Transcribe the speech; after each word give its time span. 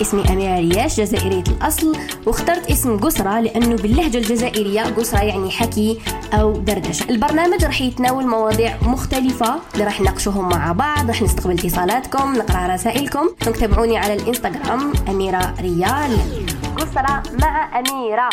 اسمي 0.00 0.32
أميرة 0.32 0.58
رياش 0.58 1.00
جزائرية 1.00 1.44
الأصل. 1.48 1.96
واخترت 2.26 2.70
اسم 2.70 2.98
قسرة 2.98 3.40
لأنه 3.40 3.76
باللهجة 3.76 4.18
الجزائرية 4.18 4.82
قسرة 4.82 5.22
يعني 5.22 5.50
حكي 5.50 6.00
أو 6.32 6.52
دردشة. 6.52 7.10
البرنامج 7.10 7.64
راح 7.64 7.80
يتناول 7.80 8.26
مواضيع 8.26 8.76
مختلفة 8.82 9.60
اللي 9.74 9.84
راح 9.84 10.00
نناقشوهم 10.00 10.48
مع 10.48 10.72
بعض 10.72 11.08
راح 11.08 11.22
نستقبل 11.22 11.52
اتصالاتكم 11.52 12.34
نقرأ 12.34 12.74
رسائلكم. 12.74 13.28
تابعوني 13.60 13.98
على 13.98 14.14
الإنستغرام 14.14 14.92
أميرة 15.08 15.54
ريال. 15.60 16.18
قسرة 16.76 17.22
مع 17.42 17.78
أميرة. 17.78 18.28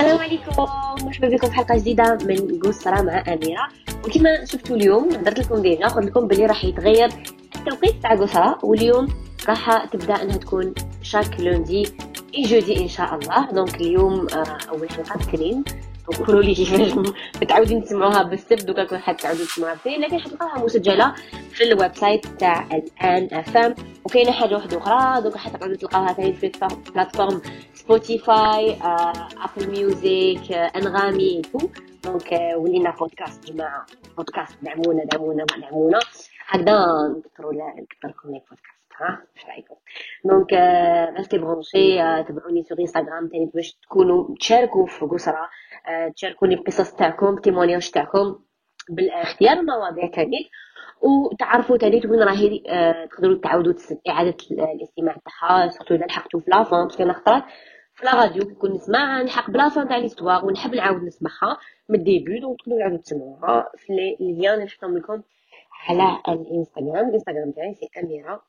السلام 0.00 0.18
عليكم 0.18 0.66
مرحبا 1.04 1.28
بكم 1.28 1.48
في 1.48 1.54
حلقة 1.54 1.76
جديدة 1.76 2.18
من 2.24 2.60
قسرة 2.60 3.02
مع 3.02 3.24
أميرة. 3.28 3.85
وكما 4.06 4.44
شفتوا 4.44 4.76
اليوم 4.76 5.08
هضرت 5.14 5.38
لكم 5.38 5.62
ديجا 5.62 5.86
قلت 5.86 6.06
لكم 6.06 6.26
بلي 6.28 6.46
راح 6.46 6.64
يتغير 6.64 7.08
التوقيت 7.56 8.02
تاع 8.02 8.14
قسرة 8.14 8.58
واليوم 8.62 9.08
راح 9.48 9.84
تبدأ 9.84 10.22
إنها 10.22 10.36
تكون 10.36 10.74
chaque 11.02 11.40
lundi 11.40 11.88
et 12.34 12.42
jeudi 12.42 12.82
إن 12.82 12.88
شاء 12.88 13.14
الله. 13.14 13.50
donc 13.50 13.74
اليوم 13.74 14.26
آه، 14.34 14.58
أول 14.68 14.90
حلقة 14.90 15.14
اثنين 15.20 15.64
قولوا 16.06 16.42
لي 16.42 16.54
كيفاش 16.54 16.92
متعودين 17.42 17.84
تسمعوها 17.84 18.22
بالسبت 18.22 18.64
دوكا 18.64 18.84
كون 18.84 18.98
حتعودوا 18.98 19.44
تسمعوها 19.44 19.74
بالاثنين 19.74 20.00
لكن 20.00 20.18
حتلقاوها 20.18 20.64
مسجلة 20.64 21.14
في 21.50 21.64
ال 21.64 21.94
website 21.96 22.26
تاع 22.26 22.68
الآن 22.72 23.28
اف 23.32 23.56
ام 23.56 23.74
وكاينة 24.04 24.32
حاجة 24.32 24.54
واحدة 24.54 24.78
أخرى 24.78 25.22
دوكا 25.22 25.38
حتقدروا 25.38 25.76
تلقاوها 25.76 26.12
ثاني 26.12 26.32
في 26.32 26.52
plateforme 26.94 27.42
سبوتيفاي 27.74 28.78
ابل 28.82 29.70
ميوزيك 29.70 30.52
أنغامي 30.52 31.42
tout 31.42 31.58
donc 32.04 32.32
ولينا 32.56 32.90
بودكاست 32.90 33.52
جماعة. 33.52 33.86
بودكاست 34.16 34.56
دعمونا 34.62 35.04
دعمونا 35.04 35.44
دعمونا. 35.44 35.98
هكذا 36.48 36.86
نكثروا 37.18 37.52
نكثر 37.52 38.08
لكم 38.08 38.30
les 38.30 38.40
podcasts 38.50 38.75
ها 39.00 39.22
اش 39.36 39.46
رايكم 39.46 39.74
donc 40.24 40.52
restez 41.16 41.38
branchés 41.38 41.96
تبعوني 42.28 42.62
sur 42.62 42.80
انستغرام 42.80 43.28
تاني 43.28 43.50
باش 43.54 43.72
تكونوا 43.72 44.34
تشاركوا 44.40 44.86
في 44.86 45.04
قسرة 45.04 45.48
تشاركوني 46.16 46.54
القصص 46.54 46.94
تاعكم 46.94 47.36
témoignages 47.36 47.90
تاعكم 47.90 48.38
بالاختيار 48.90 49.56
المواضيع 49.56 50.06
تاني 50.06 50.50
وتعرفوا 51.02 51.76
تاني 51.76 52.02
وين 52.06 52.22
راهي 52.22 52.60
تقدروا 53.10 53.38
تعاودوا 53.38 53.74
اعاده 54.08 54.36
الاستماع 54.50 55.16
تاعها 55.24 55.68
surtout 55.68 55.94
اذا 55.94 56.06
لحقتوا 56.06 56.40
في 56.40 56.50
la 56.50 56.64
fin 56.64 56.84
parce 56.84 56.95
que 56.95 57.02
أنا 57.02 57.12
خطرات 57.12 57.42
في 57.94 58.06
la 58.06 58.14
radio 58.14 58.44
كي 58.44 58.53
نكون 58.53 58.72
نسمع 58.72 59.22
نلحق 59.22 59.50
ب 59.50 59.56
la 59.56 59.69
fin 59.69 59.88
تاع 59.88 59.96
l'histoire 59.96 60.46
ونحب 60.46 60.74
نعاود 60.74 61.02
نسمعها 61.02 61.58
من 61.88 61.98
الديبي 61.98 62.40
دونك 62.40 62.58
تقدروا 62.60 62.78
تعاودوا 62.78 62.98
تسمعوها 62.98 63.70
في 63.76 63.90
اللين 63.90 64.16
اللي 64.20 64.64
نحطهم 64.64 64.98
لكم 64.98 65.22
على 65.88 66.20
الانستغرام 66.28 67.08
الانستغرام 67.08 67.50
تاعي 67.56 67.74
سي 67.74 67.88
اميره 68.02 68.42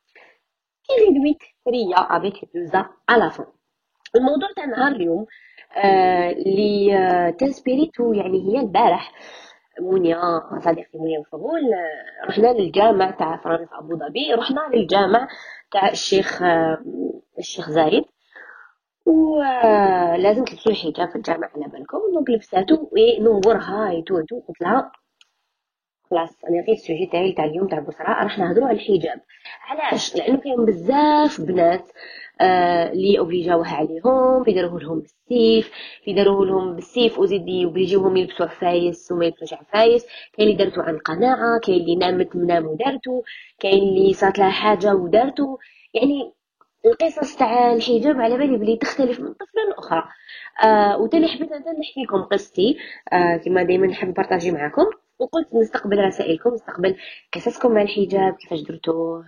كي 0.88 1.38
ريا 1.68 1.96
افيك 1.96 2.34
دوزا 2.54 2.86
على 3.08 3.30
فون 3.30 3.46
الموضوع 4.16 4.48
تاع 4.56 4.64
نهار 4.64 4.92
اليوم 4.92 5.26
اللي 6.46 6.96
آه 6.98 7.30
تنسبيريتو 7.30 8.12
يعني 8.12 8.38
هي 8.48 8.60
البارح 8.60 9.12
مونيا 9.80 10.40
صديقتي 10.64 10.98
مونيا 10.98 11.18
وفغول 11.18 11.60
آه 11.74 12.26
رحنا 12.28 12.52
للجامع 12.52 13.10
تاع 13.10 13.36
فرنسا 13.36 13.78
ابو 13.78 13.96
ظبي 13.96 14.34
رحنا 14.34 14.60
للجامع 14.74 15.28
تاع 15.72 15.88
الشيخ 15.88 16.42
آه 16.42 16.78
الشيخ 17.38 17.70
زايد 17.70 18.04
ولازم 19.06 20.44
تلبسوا 20.44 20.72
الحجاب 20.72 21.08
في 21.08 21.16
الجامع 21.16 21.48
على 21.54 21.68
بالكم 21.68 21.98
donc 22.14 22.30
لبساتو 22.30 22.88
ونور 22.92 23.56
هاي 23.56 24.02
تو 24.02 24.20
تو 24.20 24.40
قلت 24.48 24.60
لها 24.60 24.92
خلاص 26.10 26.44
أنا 26.44 26.60
لقيت 26.60 26.78
ال 26.78 26.83
sujet 26.83 27.06
تاعي 27.06 27.32
تاع 27.32 27.44
اليوم 27.44 27.66
تاع 27.68 27.78
القسرة 27.78 28.22
راح 28.22 28.38
نهضروا 28.38 28.68
على 28.68 28.76
الحجاب. 28.76 29.20
علاش؟ 29.68 30.16
لأنه 30.16 30.38
كاين 30.38 30.64
بزاف 30.64 31.40
بنات 31.40 31.88
آه 32.40 32.92
اللي 32.92 33.18
اوبليجاوها 33.18 33.76
عليهم 33.76 34.44
يديروه 34.48 34.80
لهم 34.80 35.00
بالسيف 35.00 35.70
يديروه 36.06 36.46
لهم 36.46 36.74
بالسيف 36.74 37.18
وزيد 37.18 37.48
يوبليجيوهم 37.48 38.16
يلبسوا 38.16 38.46
عفايس 38.46 39.12
وما 39.12 39.24
يلبسوش 39.24 39.52
عفايس. 39.54 40.06
كاين 40.32 40.48
اللي 40.48 40.64
دارتو 40.64 40.80
عن 40.80 40.98
قناعة 40.98 41.60
كاين 41.60 41.80
اللي 41.80 41.96
نامت 41.96 42.36
منام 42.36 42.66
ودارتو 42.66 43.22
كاين 43.60 43.82
اللي 43.82 44.12
صارت 44.12 44.38
لها 44.38 44.50
حاجة 44.50 44.94
ودارتو. 44.94 45.56
يعني 45.94 46.32
القصص 46.86 47.36
تاع 47.36 47.72
الحجاب 47.72 48.20
على 48.20 48.38
بالي 48.38 48.56
بلي 48.56 48.76
تختلف 48.76 49.20
من 49.20 49.32
طفله 49.32 49.62
لأخرى. 49.70 50.04
آه 50.64 50.98
وتاني 50.98 51.28
حبيت 51.28 51.52
نحكي 51.52 52.02
لكم 52.06 52.22
قصتي. 52.22 52.76
آه 53.12 53.36
كما 53.36 53.62
دائما 53.62 53.86
نحب 53.86 54.08
نبارطاجي 54.08 54.50
معكم 54.50 54.86
وقلت 55.18 55.54
نستقبل 55.54 55.98
رسائلكم 55.98 56.54
نستقبل 56.54 56.96
قصصكم 57.34 57.72
مع 57.72 57.82
الحجاب 57.82 58.34
كيفاش 58.34 58.60
درتوه 58.60 59.24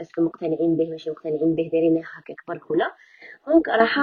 est-ce 0.00 0.15
que 0.15 0.22
مقتنعين 0.22 0.76
به 0.76 0.90
ماشي 0.90 1.10
مقتنعين 1.10 1.54
به 1.54 1.68
دايرين 1.72 2.02
هكا 2.18 2.34
كبر 2.34 2.60
هنا 2.70 2.92
donc 3.46 3.68
راح 3.68 3.98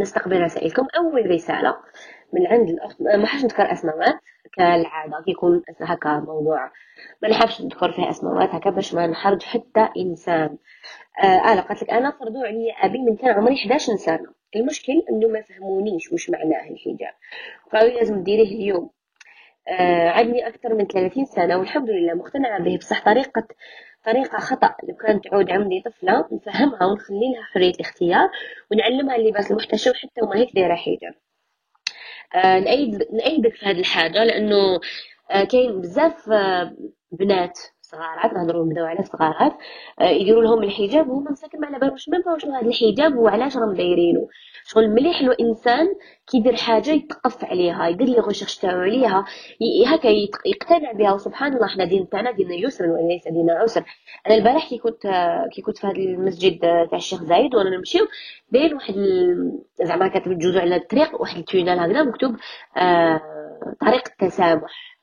نستقبل 0.00 0.42
رسائلكم. 0.42 0.86
أول 0.98 1.30
رسالة 1.30 1.76
من 2.32 2.46
عند 2.46 2.68
الأخت 2.70 3.02
ما 3.02 3.26
حاش 3.26 3.44
نذكر 3.44 3.72
اسماءات 3.72 4.14
كالعادة 4.56 5.22
كيكون 5.26 5.62
هكا 5.80 6.20
موضوع 6.20 6.70
ما 7.22 7.28
نحبش 7.28 7.62
نذكر 7.62 7.92
فيه 7.92 8.10
اسماءات 8.10 8.48
هكا 8.54 8.70
باش 8.70 8.94
ما 8.94 9.06
نحرج 9.06 9.42
حتى 9.42 9.88
إنسان. 9.98 10.58
آه 11.24 11.38
قالت 11.38 11.82
لك 11.82 11.90
أنا 11.90 12.10
فرضوا 12.10 12.46
عليا 12.46 12.72
أبي 12.72 12.98
من 12.98 13.16
كان 13.16 13.30
عمري 13.30 13.54
11 13.54 13.96
سنه 13.96 14.26
المشكل 14.56 14.92
إنه 15.10 15.28
ما 15.28 15.42
فهمونيش 15.42 16.12
واش 16.12 16.30
معناه 16.30 16.70
الحجاب. 16.70 17.14
قالوا 17.72 17.98
لازم 17.98 18.22
ديريه 18.22 18.54
اليوم. 18.56 18.84
آه 18.84 19.03
عندي 20.08 20.46
أكثر 20.46 20.74
من 20.74 20.86
30 20.86 21.24
سنة 21.24 21.58
والحمد 21.58 21.90
لله 21.90 22.14
مقتنعة 22.14 22.62
به 22.62 22.76
بصح 22.76 23.04
طريقة 23.04 23.46
طريقة 24.06 24.38
خطأ 24.38 24.74
لو 24.88 24.94
كانت 24.96 25.24
تعود 25.24 25.50
عندي 25.50 25.82
طفلة 25.86 26.24
نفهمها 26.32 26.86
ونخلي 26.86 27.32
لها 27.34 27.42
حرية 27.54 27.70
الاختيار 27.74 28.28
ونعلمها 28.70 29.16
اللباس 29.16 29.50
المحتشم 29.50 29.92
حتى 29.94 30.22
وما 30.22 30.36
هيك 30.36 30.54
دايرة 30.54 30.74
حجاب 30.74 31.14
آه 32.34 32.58
نأيد 32.60 33.02
نأيدك 33.12 33.54
في 33.54 33.66
هذه 33.66 33.80
الحاجة 33.80 34.24
لأنه 34.24 34.80
آه 35.30 35.44
كاين 35.44 35.80
بزاف 35.80 36.30
آه 36.30 36.76
بنات 37.12 37.58
صغارات 37.80 38.32
نهضروا 38.32 38.66
نبداو 38.66 38.84
على 38.86 39.02
صغارات 39.02 39.52
آه 40.00 40.04
يديروا 40.04 40.42
لهم 40.42 40.62
الحجاب 40.62 41.08
وهما 41.08 41.30
مساكن 41.30 41.60
ما 41.60 41.66
على 41.66 41.78
بالهمش 41.78 42.08
même 42.08 42.38
شنو 42.38 42.54
هذا 42.54 42.66
الحجاب 42.68 43.16
وعلاش 43.16 43.56
راهم 43.56 43.74
دايرينه 43.74 44.28
شغل 44.66 44.90
مليح 44.90 45.22
لو 45.22 45.32
إنسان 45.32 45.86
كيدير 46.26 46.56
حاجة 46.56 46.90
يتثقف 46.90 47.44
عليها 47.44 47.88
يدير 47.88 48.06
les 48.06 48.20
recherches 48.20 48.56
تاعو 48.58 48.80
عليها 48.80 49.24
هكا 49.86 50.08
يقتنع 50.46 50.92
بها. 50.92 51.12
وسبحان 51.12 51.54
الله 51.54 51.66
حنا 51.66 51.84
دين 51.84 52.08
تاعنا 52.08 52.30
دين 52.30 52.52
يسر 52.52 52.84
وليس 52.86 53.28
دين 53.28 53.50
عسر. 53.50 53.84
أنا 54.26 54.34
البارح 54.34 54.68
كي 54.68 54.78
كنت 54.78 55.02
كي 55.52 55.62
كنت 55.62 55.78
في 55.78 55.86
هذا 55.86 55.96
المسجد 55.96 56.58
تاع 56.60 56.98
الشيخ 56.98 57.22
زايد 57.24 57.54
وأنا 57.54 57.76
نمشيو 57.76 58.06
باين 58.50 58.74
واحد 58.74 58.94
زعما 59.84 60.08
كاتب 60.08 60.32
الجزء 60.32 60.60
على 60.60 60.76
الطريق 60.76 61.20
واحد 61.20 61.38
tunnel 61.38 61.78
هكذا 61.78 62.02
مكتوب 62.02 62.36
آه 62.76 63.20
طريق 63.80 64.02
التسامح 64.08 64.98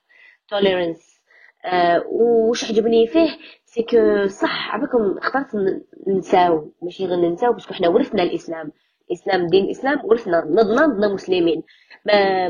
tolérance 0.50 1.22
آه 1.66 2.04
وش 2.12 2.72
عجبني 2.72 3.08
فيه؟ 3.08 3.30
c'est 3.66 4.05
que 4.05 4.28
صح 4.28 4.76
عباكم 4.76 5.18
اخترت 5.18 5.48
نساو 6.08 6.72
ماشي 6.82 7.06
غير 7.06 7.18
ننساو 7.20 7.54
parce 7.54 7.66
que 7.66 7.74
حنا 7.74 7.88
ورثنا 7.90 8.24
الإسلام. 8.24 8.72
الإسلام 9.12 9.48
دين 9.48 9.66
الإسلام 9.66 10.02
ورثنا 10.06 10.46
نضنا 10.46 10.86
نضنا 10.86 11.08
مسلمين. 11.08 11.64
ما 12.06 12.50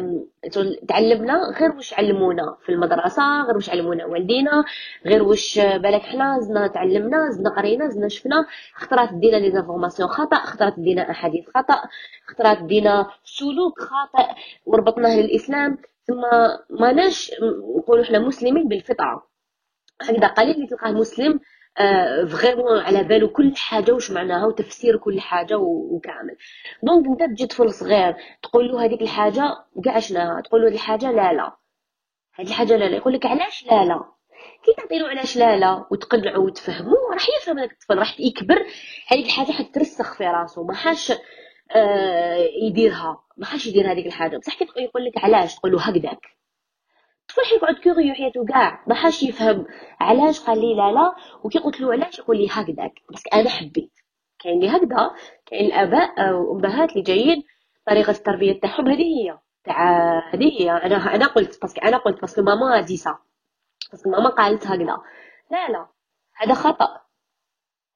تعلمنا 0.88 1.34
غير 1.60 1.72
واش 1.72 1.94
علمونا 1.94 2.58
في 2.66 2.72
المدرسة 2.72 3.44
غير 3.44 3.56
واش 3.56 3.70
علمونا 3.70 4.06
والدينا 4.06 4.64
غير 5.06 5.24
واش 5.24 5.60
بالك 5.60 6.02
حنا 6.02 6.40
زدنا 6.40 6.68
تعلمنا 6.68 7.30
زدنا 7.30 7.50
قرينا 7.50 7.90
زدنا 7.90 8.08
شفنا. 8.08 8.46
خطرات 8.76 9.14
دينا 9.14 9.38
les 9.38 9.52
informations 9.52 10.10
خطأ 10.10 10.36
خطرات 10.36 10.80
دينا 10.80 11.12
أحاديث 11.12 11.46
خطأ 11.56 11.82
خطرات 12.28 12.64
دينا 12.64 13.08
سلوك 13.24 13.80
خاطئ 13.80 14.30
وربطناه 14.66 15.16
للإسلام. 15.20 15.78
ثم 16.08 16.22
ماناش 16.70 17.32
نقولوا 17.78 18.04
حنا 18.04 18.20
مسلمين 18.20 18.68
بالفطرة. 18.68 19.32
هكذا 20.02 20.28
قليل 20.28 20.56
اللي 20.56 20.68
تلقاه 20.68 20.92
مسلم 20.92 21.40
آه 21.80 22.26
vraiment 22.26 22.80
على 22.80 23.04
بالو 23.04 23.30
كل 23.30 23.56
حاجة 23.56 23.92
واش 23.92 24.12
معناها؟ 24.12 24.46
وتفسير 24.46 24.98
كل 24.98 25.22
حاجة 25.22 25.58
وكامل. 25.58 26.38
donc 26.84 27.22
انت 27.22 27.32
تجي 27.32 27.48
طفل 27.48 27.74
صغير 27.74 28.16
تقول 28.44 28.68
له 28.68 28.86
هذيك 28.86 29.02
الحاجة 29.02 29.44
كاع 29.86 30.00
شناها؟ 30.00 30.42
تقول 30.42 30.62
له 30.62 30.68
الحاجة 30.68 31.12
لا 31.12 31.34
لا. 31.34 31.56
هذه 32.36 32.48
الحاجة 32.48 32.76
لا 32.76 32.86
لا. 32.86 32.96
يقول 32.98 33.14
لك 33.14 33.26
علاش 33.26 33.66
لا 33.66 33.86
لا؟ 33.86 34.04
كي 34.66 34.74
تعطي 34.78 35.00
له 35.00 35.08
علاش 35.08 35.38
لا 35.38 35.58
لا 35.58 35.86
وتقنعه 35.92 36.40
وتفهمه 36.40 36.98
راح 37.14 37.26
يفهم 37.42 37.60
هذاك 37.60 37.72
الطفل 37.72 37.98
راح 37.98 38.20
يكبر. 38.20 38.66
هذيك 39.08 39.26
الحاجة 39.26 39.52
حترسخ 39.52 40.18
في 40.18 40.24
راسه. 40.24 40.64
ما 40.64 40.74
حاش 40.74 41.14
آه 41.76 42.46
يديرها. 42.68 43.24
ما 43.38 43.46
حاش 43.46 43.68
يدير 43.68 43.92
هذيك 43.92 44.06
الحاجة. 44.06 44.38
بصح 44.38 44.56
كي 44.64 44.66
يقول 44.78 45.06
لك 45.06 45.14
علاش؟ 45.18 45.56
تقول 45.56 45.72
له 45.72 45.82
هكذاك. 45.82 46.41
الطفل 47.32 47.50
حيقعد 47.50 47.76
كيغيو 47.76 48.14
حياتو 48.14 48.46
كاع 48.46 48.84
ما 48.88 48.96
حاش 48.96 49.24
يفهم 49.24 49.66
علاش 50.00 50.40
قال 50.40 50.62
لي 50.62 50.76
لا 50.76 50.92
لا. 50.92 51.16
وكي 51.44 51.60
قلت 51.60 51.82
له 51.82 51.92
علاش؟ 51.92 52.20
يقول 52.20 52.38
لي 52.38 52.48
هكذاك. 52.52 52.94
بس 53.14 53.24
أنا 53.34 53.50
حبيت. 53.50 53.92
كاين 54.40 54.56
اللي 54.56 54.70
هكذا 54.70 55.12
كاين 55.46 55.66
الأباء 55.66 56.34
والامهات 56.34 56.90
اللي 56.90 57.02
جايين 57.02 57.44
طريقة 57.88 58.12
التربية 58.12 58.60
تاعهم. 58.60 58.88
هذه 58.88 59.04
هي. 59.04 59.38
تاع 59.64 60.20
هذه 60.34 60.62
هي. 60.62 60.72
أنا 60.72 61.16
أنا 61.16 61.28
قلت 61.28 61.62
parce 61.62 61.74
que 61.74 61.82
أنا 61.82 61.98
قلت 61.98 62.22
parce 62.22 62.34
que 62.34 62.42
ماما 62.42 62.82
dit 62.82 62.98
ça 62.98 63.18
parce 63.92 64.03
que 64.03 64.10
ماما 64.10 64.30
قالت 64.30 64.68
هكذا. 64.68 64.98
لا 65.52 65.70
لا. 65.70 65.88
هذا 66.36 66.54
خطأ. 66.54 67.02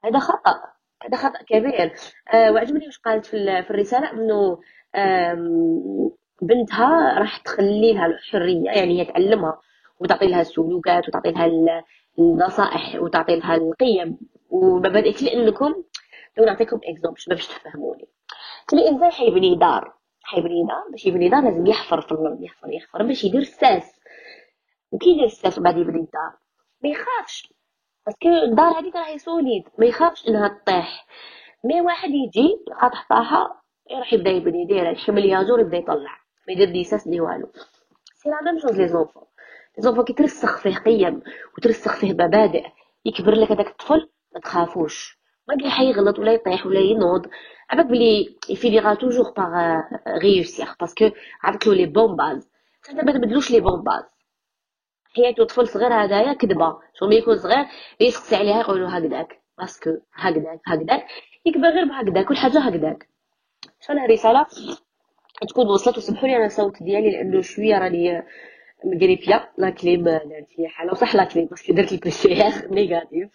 هذا 0.05 0.19
خطأ. 0.19 0.61
هذا 1.03 1.17
خطأ 1.17 1.43
كبير. 1.49 1.93
آه 2.33 2.51
وعجبني 2.51 2.85
واش 2.85 2.99
قالت 2.99 3.25
في, 3.25 3.63
في 3.63 3.71
الرسالة 3.71 4.11
إنه 4.11 4.59
بنتها 6.41 7.19
راح 7.19 7.37
تخلي 7.37 7.93
لها 7.93 8.05
الحرية 8.05 8.65
يعني 8.65 8.99
هي 9.01 9.05
تعلمها 9.05 9.61
وتعطي 9.99 10.27
لها 10.27 10.41
السلوكات 10.41 11.07
وتعطي 11.07 11.31
لها 11.31 11.83
النصائح 12.19 12.95
وتعطي 12.95 13.35
لها 13.35 13.55
القيم. 13.55 14.17
ومبادئ 14.49 15.23
لأنكم 15.23 15.75
لو 16.37 16.45
نعطيكم 16.45 16.79
exemple 16.83 17.21
باش 17.27 17.47
تفهموني. 17.47 18.07
الانسان 18.73 19.11
حيبني 19.11 19.55
دار 19.55 19.93
حيبني 20.23 20.63
دار 20.67 20.83
باش 20.91 21.05
يبني 21.05 21.29
دار 21.29 21.43
لازم 21.43 21.67
يحفر 21.67 22.01
في 22.01 22.11
الأرض 22.11 22.43
يحفر 22.43 22.73
يحفر 22.73 23.03
باش 23.03 23.23
يدير 23.23 23.41
الساس. 23.41 23.99
وكي 24.91 25.09
يدير 25.09 25.25
الساس 25.25 25.59
وبعد 25.59 25.77
يبني 25.77 25.99
الدار؟ 25.99 26.33
ما 26.83 26.89
يخافش. 26.89 27.53
parce 28.05 28.20
que 28.20 28.29
الدار 28.29 28.79
هذيك 28.79 28.95
راهي 28.95 29.17
solide 29.17 29.63
ما 29.77 29.85
يخافش 29.85 30.27
إنها 30.27 30.47
تطيح. 30.47 31.05
mais 31.63 31.81
واحد 31.81 32.09
يجي 32.09 32.57
يلقى 32.67 32.89
تحطاها 32.89 33.61
راح 33.91 34.13
يبدأ 34.13 34.29
يبني 34.29 34.61
يدير 34.61 34.91
يحمل 34.91 35.25
ياجور 35.25 35.59
يبدأ 35.59 35.77
يطلع. 35.77 36.24
ما 36.47 36.53
يدير 36.53 36.71
دي 36.71 36.83
ساس 36.83 37.07
دي 37.07 37.21
والو 37.21 37.47
c'est 38.15 38.29
la 38.29 38.41
même 38.43 38.59
chose 38.59 38.79
les 38.79 38.87
enfants 38.87 39.23
les 39.77 39.83
enfants 39.83 40.05
كي 40.05 40.13
ترسخ 40.13 40.57
فيه 40.57 40.75
قيم 40.75 41.21
وترسخ 41.57 41.95
فيه 41.95 42.13
مبادئ 42.13 42.65
يكبر 43.05 43.31
لك 43.31 43.51
هذاك 43.51 43.67
الطفل 43.67 44.09
ما 44.33 44.39
تخافوش. 44.39 45.19
ما 45.47 45.55
كاين 45.55 45.71
حيغلط 45.71 46.19
ولا 46.19 46.33
يطيح 46.33 46.65
ولا 46.65 46.79
ينوض. 46.79 47.27
عباك 47.69 47.85
بلي 47.85 48.37
il 48.49 48.60
finira 48.60 48.93
toujours 48.93 49.31
par 49.37 49.81
réussir 50.21 50.73
parce 50.79 50.98
que 50.98 51.09
عرفت 51.43 51.67
les 51.67 51.85
bonnes 51.85 52.15
bases 52.15 52.49
حتى 52.83 52.95
ما 52.95 53.11
تبدلوش 53.11 53.51
les 53.51 53.59
bonnes 53.59 53.83
bases 53.83 54.03
طفل 55.47 55.67
صغير 55.67 55.93
هدايا 55.93 56.33
كذبة. 56.33 56.79
شغل 56.99 57.13
يكون 57.13 57.37
صغير 57.37 57.65
يسقسي 57.99 58.35
عليها 58.35 58.59
يقولوا 58.59 58.89
هكذاك. 58.89 59.41
parce 59.57 59.77
que 59.77 59.89
هكذاك 60.13 60.61
هكذاك. 60.67 61.07
يكبر 61.45 61.67
غير 61.67 61.85
بهكذاك 61.85 62.25
كل 62.25 62.37
حاجة 62.37 62.59
هكذاك. 62.59 63.09
شحال 63.81 64.09
رسالة؟ 64.09 64.45
تكون 65.49 65.67
وصلت 65.67 65.97
وسمحوا 65.97 66.27
لي 66.27 66.35
أنا 66.37 66.45
الصوت 66.45 66.83
ديالي 66.83 67.11
لأنه 67.11 67.41
شوية 67.41 67.77
راني 67.77 68.23
مقريبيا 68.85 69.53
la 69.57 69.69
clim 69.69 70.03
دارت 70.03 70.47
فيا 70.55 70.69
حاله 70.69 70.91
وصح 70.91 71.15
la 71.15 71.23
clim 71.23 71.45
parce 71.45 71.63
que 71.63 71.73
درت 71.73 71.93
ار 72.27 72.67
négatif 72.71 73.29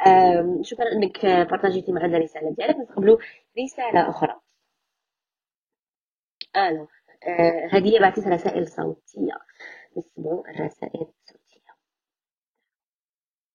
شكرا 0.70 0.92
إنك 0.92 1.26
بارطاجيتي 1.26 1.92
معنا 1.92 2.16
الرساله 2.16 2.54
ديالك. 2.54 2.76
نستقبلوا 2.76 3.18
رسالة 3.58 4.10
أخرى. 4.10 4.40
ألو. 6.56 6.88
آه 7.28 7.68
هذه 7.72 7.98
بعثت 8.00 8.26
رسائل 8.28 8.68
صوتية. 8.68 9.34
نسمعوا 9.96 10.48
الرسائل 10.48 11.00
الصوتيه 11.00 11.74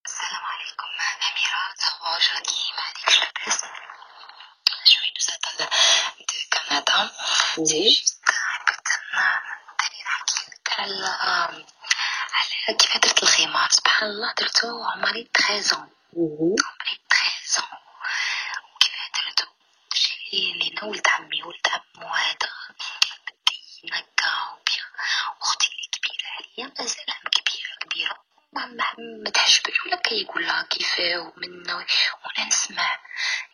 السلام 0.06 0.44
عليكم 0.52 0.90
أميرة 1.30 1.62
زواج 1.81 2.26
راكي 2.36 2.72
ما 2.76 2.81
عليكش 2.88 3.20
لاباس 3.20 3.62
شوي 4.86 5.08
نزال 5.18 5.40
دو 6.86 7.44
جوست 7.63 8.24
كنت 8.68 8.88
نحكي 9.13 10.52
لك 10.52 10.80
على 10.80 11.07
على 12.34 12.78
كيف 12.80 12.98
درت 12.98 13.24
الخمار 13.24 13.69
سبحان 13.72 14.10
الله 14.10 14.34
درتو 14.34 14.84
عمري 14.84 15.30
13 15.38 15.75
عمري 15.75 16.56
13 17.10 17.68
وكيف 18.75 18.94
درتو؟ 19.16 19.46
شي 19.94 20.54
لينا 20.54 20.84
ولد 20.84 21.07
عمي 21.07 21.44
ولد 21.44 21.68
عمو 21.68 22.07
هذا 22.07 22.50
بدين 23.25 23.94
هكا 23.94 24.31
وبيان 24.52 24.92
وأختي 25.42 25.68
اللي 25.68 25.88
كبيرة 25.94 26.28
عليا 26.38 26.74
مازالها 26.80 27.19
كبيرة 27.31 27.75
كبيرة. 27.81 28.18
ما 28.54 28.66
ما 29.24 29.30
تحجبش 29.30 29.86
ولا 29.86 29.96
كيقول 29.96 30.48
لها 30.48 30.63
كيفاه 30.63 31.18
ومنا 31.19 31.74
وأنا 31.75 32.48
نسمع. 32.48 33.00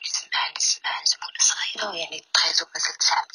نسمع 0.05 0.49
نسمع. 0.57 1.01
نسمع 1.01 1.25
وأنا 1.27 1.39
صغيرة 1.39 1.95
يعني 1.95 2.25
13 2.33 2.65
مازال 2.75 2.97
تسعة. 2.97 3.27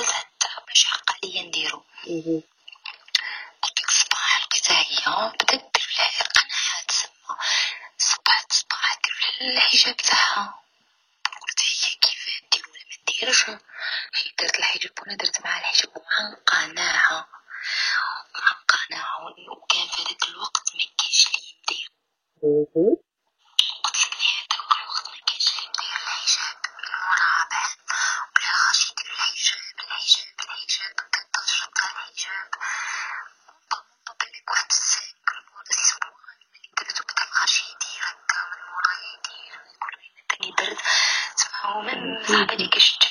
مازال 0.00 0.14
حتى 0.14 0.48
باش 0.68 0.84
حق 0.84 1.12
عليا 1.24 1.42
نديرو 1.42 1.84
ديك 2.06 3.88
الصباح 3.88 4.42
لقيتها 4.42 4.78
هي 4.78 5.32
بدأت 5.32 5.74
دير 5.74 5.88
لها 5.98 6.22
قناعات 6.22 6.88
تسمى. 6.88 7.36
صبحت 7.98 8.52
صباح 8.52 8.98
دير 9.04 9.48
الحجاب 9.50 9.96
تاعها. 9.96 10.62
قلت 11.42 11.60
هي 11.62 11.90
كيف 12.00 12.42
دير 12.52 12.62
ولا 12.68 12.82
ما 12.90 12.96
نديرش 13.02 13.48
هي 14.14 14.32
درت 14.38 14.58
الحجاب 14.58 14.92
وأنا 15.00 15.16
درت 15.16 15.40
معها 15.44 15.60
الحجاب 15.60 15.96
وعن 15.96 16.34
قناعة 16.46 17.28
وعن 18.34 18.56
قناعة 18.68 19.24
وكان 19.52 19.88
في 19.88 20.02
هذاك 20.02 20.22
الوقت 20.28 20.62
ما 20.74 20.84
كاينش 20.98 21.28
لي 21.28 21.54
ندير 21.62 21.90
Sabe 42.28 42.56
de 42.58 42.68
Krishna. 42.68 43.07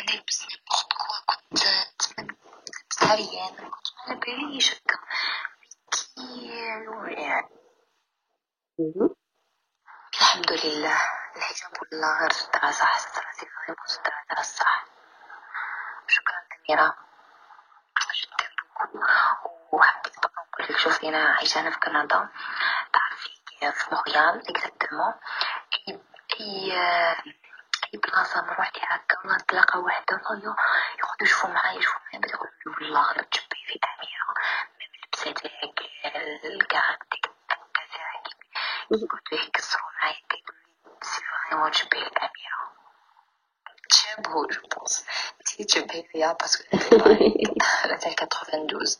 نلبس 0.00 0.46
كنت 1.26 1.62
نتمنى 1.62 2.26
نلبس 2.28 3.02
عريان 3.02 3.54
كنت 3.70 3.86
على 4.08 4.20
باليش 4.20 4.74
هكا 4.74 4.98
يعني 7.18 7.48
الحمد 10.14 10.52
لله 10.52 11.00
الحجاب 11.36 11.70
والله 11.82 12.20
غير 12.20 12.32
سترة 12.32 12.70
صح 12.70 12.98
سترة 12.98 13.24
c'est 13.32 13.46
vraiment 13.46 13.86
سترة 13.86 14.14
تاع 14.28 14.40
الصح 14.40 14.84
شكرا 16.08 16.36
أميرة 16.70 16.96
جدا 18.22 18.48
beaucoup 18.92 19.76
وحبيت 19.76 20.18
بقى 20.18 20.30
نقول 20.52 20.66
لك 20.74 20.76
شوفي 20.78 21.08
أنا 21.08 21.34
عايشة 21.34 21.60
أنا 21.60 21.70
في 21.70 21.78
كندا 21.78 22.28
تعرفي 22.92 23.34
في 23.72 23.94
مونريال 23.94 24.48
exactement 24.50 25.14
أي 26.40 26.72
ليها 28.62 28.96
هكا 28.96 29.16
نتلاقى 29.42 29.78
وحدة 29.78 30.20
ولا 30.30 30.54
يقعدوا 30.98 31.22
يشوفوا 31.22 31.50
معايا 31.50 31.78
يشوفوا 31.78 32.00
معايا 32.00 32.20
بعد 32.20 32.30
يقولوا 32.30 32.52
لي 32.80 32.86
والله 32.86 33.12
غير 33.12 33.22
تشبهي 33.22 33.64
في 33.66 33.78
اللبسة 35.24 35.32
تاعك 35.32 35.80
الكاع 36.44 36.98
ديك 37.12 37.26
هكا 37.50 37.82
تاعك 37.94 38.26
يقعدوا 38.90 39.46
يكسروا 39.46 39.90
معايا 40.00 40.16
كيقولوا 40.28 40.62
لي 40.86 40.98
c'est 41.02 41.20
vraiment 41.48 41.70
تشبهي 41.70 42.02
الأميرة 42.02 42.64
تشابهوا 43.90 44.46
je 44.46 44.60
pense 44.76 45.06
تشبهي 45.68 46.02
فيها 46.12 46.32
parce 46.32 46.52
que 46.52 46.64
تاع 48.00 48.12
92 48.12 48.96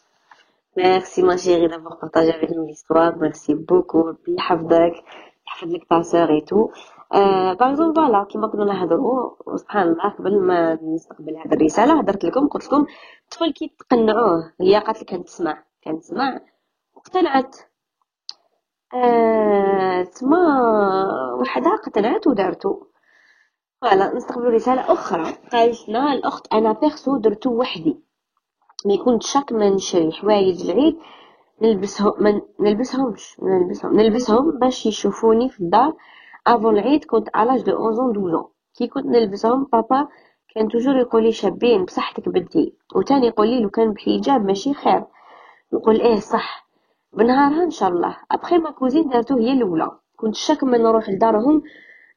Merci 0.77 1.23
ma 1.23 1.37
chérie 1.37 1.69
d'avoir 1.69 1.99
partagé 2.01 2.35
avec 2.35 2.51
nous 2.51 2.67
l'histoire. 2.67 3.17
Merci 3.17 3.55
beaucoup. 3.55 4.17
يحفظك 4.29 5.05
يحفظ 5.47 5.69
لك 5.69 5.83
ta 5.89 6.03
sœur 6.03 6.31
et 6.31 6.45
tout. 6.45 6.73
par 7.13 7.53
exemple 7.71 7.95
voilà 7.95 8.25
كيما 8.25 8.49
كنا 8.49 8.65
نهضروا 8.65 9.57
سبحان 9.57 9.89
الله 9.89 10.09
قبل 10.09 10.41
ما 10.41 10.79
نستقبل 10.83 11.37
هذه 11.37 11.53
الرسالة 11.53 12.01
هضرت 12.01 12.25
لكم 12.25 12.49
قلت 12.49 12.67
لكم 12.67 12.87
الطفل 13.25 13.53
كي 13.53 13.73
تقنعوه 13.79 14.53
هي 14.61 14.79
قالت 14.79 15.01
لك 15.01 15.07
كانت 15.07 15.29
تسمع 16.01 16.41
واقتنعت 16.95 17.57
آه 18.95 20.03
تما 20.03 20.39
وحدها 21.41 21.75
اقتنعت 21.75 22.27
ودارتو. 22.27 22.83
voilà 23.81 24.15
نستقبلوا 24.15 24.51
رسالة 24.51 24.93
أخرى. 24.93 25.33
قالت 25.53 25.89
لنا 25.89 26.13
الأخت 26.13 26.53
أنا 26.53 26.73
بيرسو 26.73 27.17
درتو 27.17 27.51
وحدي. 27.51 28.01
ما 28.87 28.93
يكون 28.95 29.21
شاك 29.21 29.53
ما 29.53 29.71
نشري 29.71 30.13
حوايج 30.13 30.71
العيد 30.71 30.99
نلبسهم 31.63 32.13
ما 32.19 32.41
نلبسهمش 32.61 33.41
نلبسهم 33.43 33.97
نلبسهم 33.97 34.59
باش 34.59 34.87
يشوفوني 34.87 35.49
في 35.49 35.61
الدار. 35.61 35.93
avant 36.47 36.79
العيد 36.79 37.05
كنت 37.05 37.29
l'âge 37.29 37.63
de 37.63 37.73
11 37.73 38.11
12 38.11 38.49
كي 38.77 38.87
كنت 38.87 39.07
نلبسهم؟ 39.07 39.65
بابا 39.73 40.09
كان 40.55 40.69
toujours 40.69 40.97
يقول 40.97 41.23
لي 41.23 41.33
شابين 41.33 41.85
بصحتك 41.85 42.29
بدي. 42.29 42.75
وتاني 42.97 43.27
يقول 43.27 43.49
لي 43.49 43.61
لو 43.61 43.71
كان 43.71 43.93
بحجاب 43.93 44.45
ماشي 44.45 44.75
خير. 44.75 45.05
نقول 45.73 46.01
إيه 46.01 46.21
صح. 46.21 46.67
بنهارها 47.13 47.65
إن 47.65 47.71
شاء 47.71 47.89
الله. 47.89 48.17
après 48.31 48.59
ma 48.59 48.71
cousine 48.71 49.09
دارتو 49.09 49.39
هي 49.39 49.53
الأولى. 49.53 49.91
كنت 50.17 50.35
chaque 50.35 50.65
من 50.65 50.83
نروح 50.83 51.11
لدارهم 51.11 51.63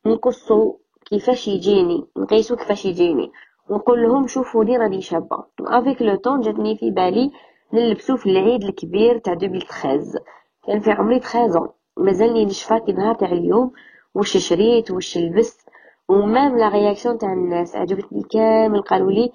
نقصو 0.06 0.78
كيفاش 1.06 1.48
يجيني 1.48 2.06
نقيسو 2.18 2.56
كيفاش 2.56 2.86
يجيني. 2.86 3.32
ونقول 3.70 4.04
لهم 4.04 4.28
شوفوا 4.28 4.64
لي 4.64 4.78
راني 4.78 5.02
شابة. 5.02 5.44
avec 5.62 6.02
le 6.02 6.16
temps 6.16 6.42
جاتني 6.42 6.78
في 6.78 6.92
بالي 6.92 7.32
نلبسو 7.74 8.18
في 8.18 8.30
العيد 8.30 8.64
الكبير 8.64 9.18
تاع 9.18 9.34
2013 9.34 10.20
كان 10.68 10.80
في 10.80 10.92
عمري 10.92 11.20
13 11.20 11.70
مازالني 11.98 12.46
نشفى 12.46 12.80
كي 12.80 12.92
نهار 12.92 13.16
تاع 13.16 13.32
اليوم. 13.32 13.72
واش 14.16 14.38
شريت 14.38 14.92
واش 14.92 15.18
لبست. 15.18 15.70
و 16.10 16.19
même 16.19 16.58
la 16.58 16.70
réaction 16.70 17.18
تاع 17.18 17.34
الناس 17.34 17.76
عجبتني 17.76 18.24
كامل 18.24 18.82
قالوا 18.82 19.12
لي 19.12 19.32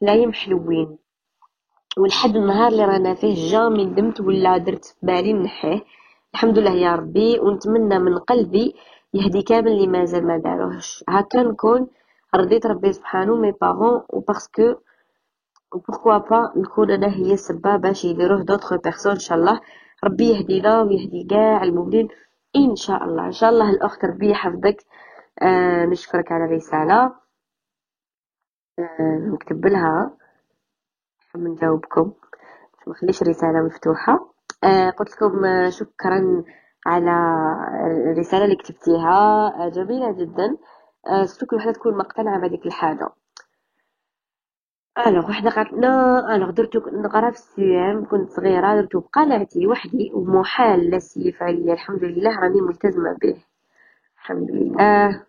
لايم 0.00 0.32
حلوين. 0.32 0.98
ولحد 1.98 2.36
النهار 2.36 2.68
اللي 2.72 2.84
رانا 2.84 3.14
فيه 3.14 3.50
jamais 3.50 3.84
ندمت 3.84 4.20
ولا 4.20 4.58
درت 4.58 4.84
في 4.84 4.94
بالي 5.02 5.32
نحيه. 5.32 5.84
الحمد 6.34 6.58
لله 6.58 6.70
يا 6.74 6.94
ربي 6.94 7.38
ونتمنى 7.40 7.98
من 7.98 8.18
قلبي 8.18 8.74
يهدي 9.14 9.42
كامل 9.42 9.68
اللي 9.72 9.86
مازال 9.86 10.26
ما 10.26 10.38
داروهش. 10.38 11.04
هكا 11.08 11.42
نكون 11.42 11.86
رضيت 12.34 12.66
ربي 12.66 12.92
سبحانه 12.92 13.36
mes 13.36 13.52
parents 13.60 14.02
و 14.08 14.15
parce 14.15 14.52
que 14.52 14.74
وبوركوا 15.74 16.18
با 16.18 16.52
نكون 16.56 16.90
أنا 16.90 17.14
هي 17.14 17.32
السبابة 17.32 17.76
باش 17.76 18.04
يديروه 18.04 18.42
دوطخ 18.42 18.74
بيرسون 18.74 19.12
إن 19.12 19.18
شاء 19.18 19.38
الله. 19.38 19.60
ربي 20.04 20.28
يهدينا 20.30 20.82
ويهدي 20.82 21.26
كاع 21.30 21.62
المؤمنين. 21.62 22.08
إن 22.64 22.76
شاء 22.76 23.04
الله. 23.04 23.26
إن 23.26 23.32
شاء 23.32 23.50
الله 23.50 23.70
الأخت 23.70 24.04
ربي 24.04 24.30
يحفظك. 24.30 24.76
آه 25.42 25.84
نشكرك 25.84 26.32
على 26.32 26.44
الرسالة. 26.44 27.14
آه 28.78 29.18
نكتب 29.32 29.66
لها. 29.66 30.16
نحب 31.20 31.40
نجاوبكم. 31.40 32.12
ما 32.86 32.94
خليش 32.94 33.22
الرسالة 33.22 33.62
مفتوحة. 33.62 34.34
آه 34.64 34.90
قلت 34.90 35.12
لكم 35.12 35.44
آه، 35.44 35.70
شكرا 35.70 36.44
على 36.86 37.10
الرسالة 38.12 38.44
اللي 38.44 38.56
كتبتيها. 38.56 39.48
آه 39.64 39.68
جميلة 39.68 40.12
جدا. 40.12 40.56
آه 41.06 41.28
كل 41.50 41.56
وحدة 41.56 41.72
تكون 41.72 41.98
مقتنعة 41.98 42.40
بهذيك 42.40 42.66
الحاجة. 42.66 43.08
alors 45.06 45.26
قالت 45.26 45.72
لا 45.72 46.34
alors 46.34 46.50
درتو 46.50 46.80
نقرأ 46.92 47.30
في 47.30 47.36
ال 47.36 47.53
CEM 47.53 48.04
كنت 48.04 48.30
صغيرة 48.30 48.74
درتو 48.80 49.00
بقناعتي 49.00 49.66
وحدي 49.66 50.10
ومحال 50.14 50.90
لا 50.90 50.98
سيف 50.98 51.42
عليا. 51.42 51.72
الحمد 51.72 52.04
لله 52.04 52.40
راني 52.40 52.60
ملتزمة 52.60 53.16
به. 53.22 53.44
الحمد 54.16 54.50
لله. 54.50 55.24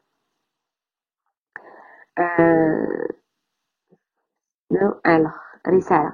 آه 2.20 3.08
non 4.72 5.00
alors 5.08 5.32
رسالة. 5.68 6.14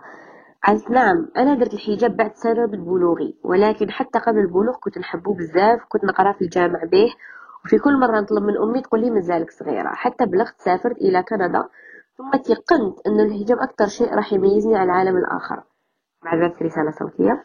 قالت 0.64 0.90
نعم 0.92 1.28
أنا 1.38 1.54
درت 1.56 1.74
الحجاب 1.74 2.18
بعد 2.18 2.36
سنة 2.36 2.66
من 2.66 2.86
بلوغي 2.86 3.38
ولكن 3.44 3.92
حتى 3.92 4.20
قبل 4.20 4.40
البلوغ 4.40 4.76
كنت 4.80 4.98
نحبه 4.98 5.34
بزاف 5.36 5.80
كنت 5.90 6.06
نقرأ 6.06 6.32
في 6.34 6.42
الجامع 6.42 6.84
به. 6.84 7.14
وفي 7.66 7.80
كل 7.80 8.00
مرة 8.00 8.20
نطلب 8.20 8.44
من 8.44 8.58
أمي 8.58 8.82
تقول 8.82 9.02
لي 9.02 9.10
مازالك 9.10 9.52
صغيرة. 9.52 9.90
حتى 9.90 10.26
بلغت 10.26 10.56
سافرت 10.62 10.98
إلى 10.98 11.24
كندا. 11.24 11.70
ثم 12.18 12.32
تيقنت 12.32 13.08
أن 13.08 13.20
الحجاب 13.20 13.58
أكثر 13.60 13.88
شيء 13.88 14.14
راح 14.16 14.34
يميزني 14.34 14.76
على 14.76 14.84
العالم 14.86 15.18
الآخر. 15.18 15.64
بعد 16.24 16.38
ذلك 16.38 16.62
رسالة 16.62 16.92
صوتية. 17.00 17.44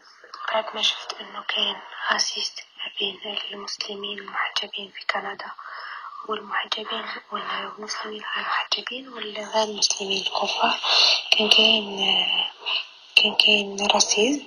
بعد 0.53 0.65
ما 0.75 0.81
شفت 0.81 1.13
أنه 1.13 1.43
كان 1.47 1.75
راسيست 2.11 2.59
بين 2.99 3.35
المسلمين 3.53 4.19
المحجبين 4.19 4.91
في 4.91 5.05
كندا 5.13 5.51
والمحجبين 6.29 7.05
والمسلمين 7.31 8.21
غير 8.21 8.45
المحجبين 8.45 9.09
والغير 9.13 9.63
المسلمين 9.63 10.21
الكفار. 10.21 10.79
كان 11.31 11.49
كاين 11.49 11.99
كان 13.15 13.35
كاين 13.35 13.87
راسيزم. 13.93 14.45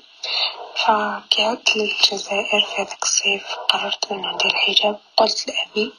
فكي 0.76 1.42
عدت 1.42 1.76
للجزائر 1.76 2.60
في 2.66 2.82
هذاك 2.82 3.02
الصيف 3.02 3.44
قررت 3.68 4.12
أن 4.12 4.18
ندير 4.18 4.50
الحجاب. 4.50 5.00
قلت 5.16 5.46
لأبي 5.48 5.94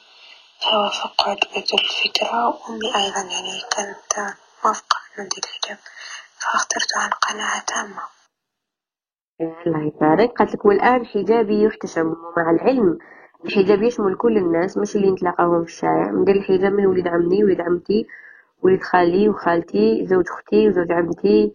فوافق 0.71 1.27
وعجبته 1.27 1.75
الفكرة 1.83 2.47
وأمي 2.47 2.87
أيضا 2.95 3.21
يعني 3.33 3.61
كانت 3.75 4.33
موافقة 4.65 4.97
ندير 5.19 5.43
الحجاب 5.43 5.77
فاخترت 6.39 6.97
عن 6.97 7.09
قناعة 7.09 7.63
تامة. 7.65 8.01
الله 9.65 9.81
يبارك. 9.87 10.31
قالت 10.37 10.53
لك 10.53 10.65
والآن 10.65 11.05
حجابي 11.05 11.63
يحتشم 11.63 12.07
ومع 12.07 12.49
العلم. 12.49 12.97
الحجاب 13.45 13.83
يشمل 13.83 14.15
كل 14.15 14.37
الناس 14.37 14.77
مش 14.77 14.95
اللي 14.95 15.11
نتلاقاهم 15.11 15.63
في 15.63 15.69
الشارع. 15.69 16.11
ندير 16.11 16.35
الحجاب 16.35 16.73
من 16.73 16.85
وليد 16.85 17.07
عمي 17.07 17.43
وليد 17.43 17.61
عمتي 17.61 18.07
وليد 18.61 18.83
خالي 18.83 19.29
وخالتي 19.29 20.05
زوج 20.07 20.25
أختي 20.29 20.67
وزوج 20.67 20.91
عمتي. 20.91 21.53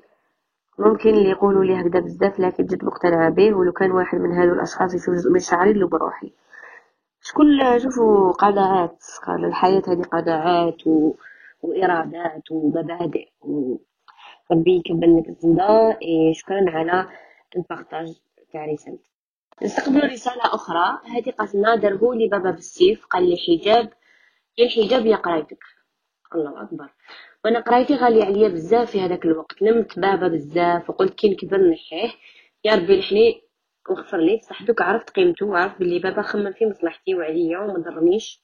ممكن 0.78 1.10
اللي 1.10 1.30
يقولوا 1.30 1.64
لي 1.64 1.80
هكذا 1.80 2.00
بزاف 2.00 2.40
لكن 2.40 2.64
جد 2.64 2.84
مقتنعة 2.84 3.30
به. 3.30 3.54
ولو 3.54 3.72
كان 3.72 3.90
واحد 3.90 4.18
من 4.18 4.32
هذو 4.32 4.52
الأشخاص 4.52 4.94
يشوف 4.94 5.14
جزء 5.14 5.30
من 5.30 5.40
شعري 5.40 5.72
لو 5.72 5.88
بروحي. 5.88 6.32
شكون 7.30 7.78
شوفوا 7.78 8.32
قناعات 8.32 9.04
قال 9.26 9.44
الحياة 9.44 9.82
هذه 9.88 10.02
قناعات 10.02 10.86
و... 10.86 11.14
وإرادات 11.62 12.50
ومبادئ 12.50 13.28
و... 13.40 13.76
ربي 14.52 14.76
يكمل 14.76 15.18
لك 15.18 15.28
الزندا 15.28 15.98
شكرا 16.32 16.70
على 16.70 17.08
البارتاج 17.56 18.20
تاع 18.52 18.66
رسالتك. 18.66 19.10
نستقبل 19.62 20.12
رسالة 20.12 20.44
أخرى. 20.44 20.98
هذه 21.04 21.30
قالت 21.30 21.82
درهولي 21.82 22.24
لي 22.24 22.28
بابا 22.28 22.50
بالسيف 22.50 23.06
قال 23.06 23.30
لي 23.30 23.36
حجاب. 23.36 23.92
يا 24.58 24.64
الحجاب 24.64 25.06
يا 25.06 25.16
قرايتك. 25.16 25.64
الله 26.34 26.62
أكبر. 26.62 26.88
وأنا 27.44 27.60
قرايتي 27.60 27.94
غالية 27.94 28.24
عليا 28.24 28.48
بزاف 28.48 28.90
في 28.90 29.00
هذاك 29.00 29.24
الوقت. 29.24 29.62
نمت 29.62 29.98
بابا 29.98 30.28
بزاف 30.28 30.90
وقلت 30.90 31.14
كي 31.14 31.28
نكبر 31.28 31.70
نحيه. 31.70 32.10
يا 32.64 32.74
ربي 32.74 33.00
لحني 33.00 33.42
وغفر 33.88 34.18
لي 34.18 34.36
بصح 34.36 34.62
دوك 34.62 34.82
عرفت 34.82 35.10
قيمته 35.10 35.46
وعرفت 35.46 35.78
بلي 35.80 35.98
بابا 35.98 36.22
خمم 36.22 36.52
في 36.52 36.66
مصلحتي 36.66 37.14
وعليا 37.14 37.58
وما 37.58 37.78
ضرنيش. 37.78 38.42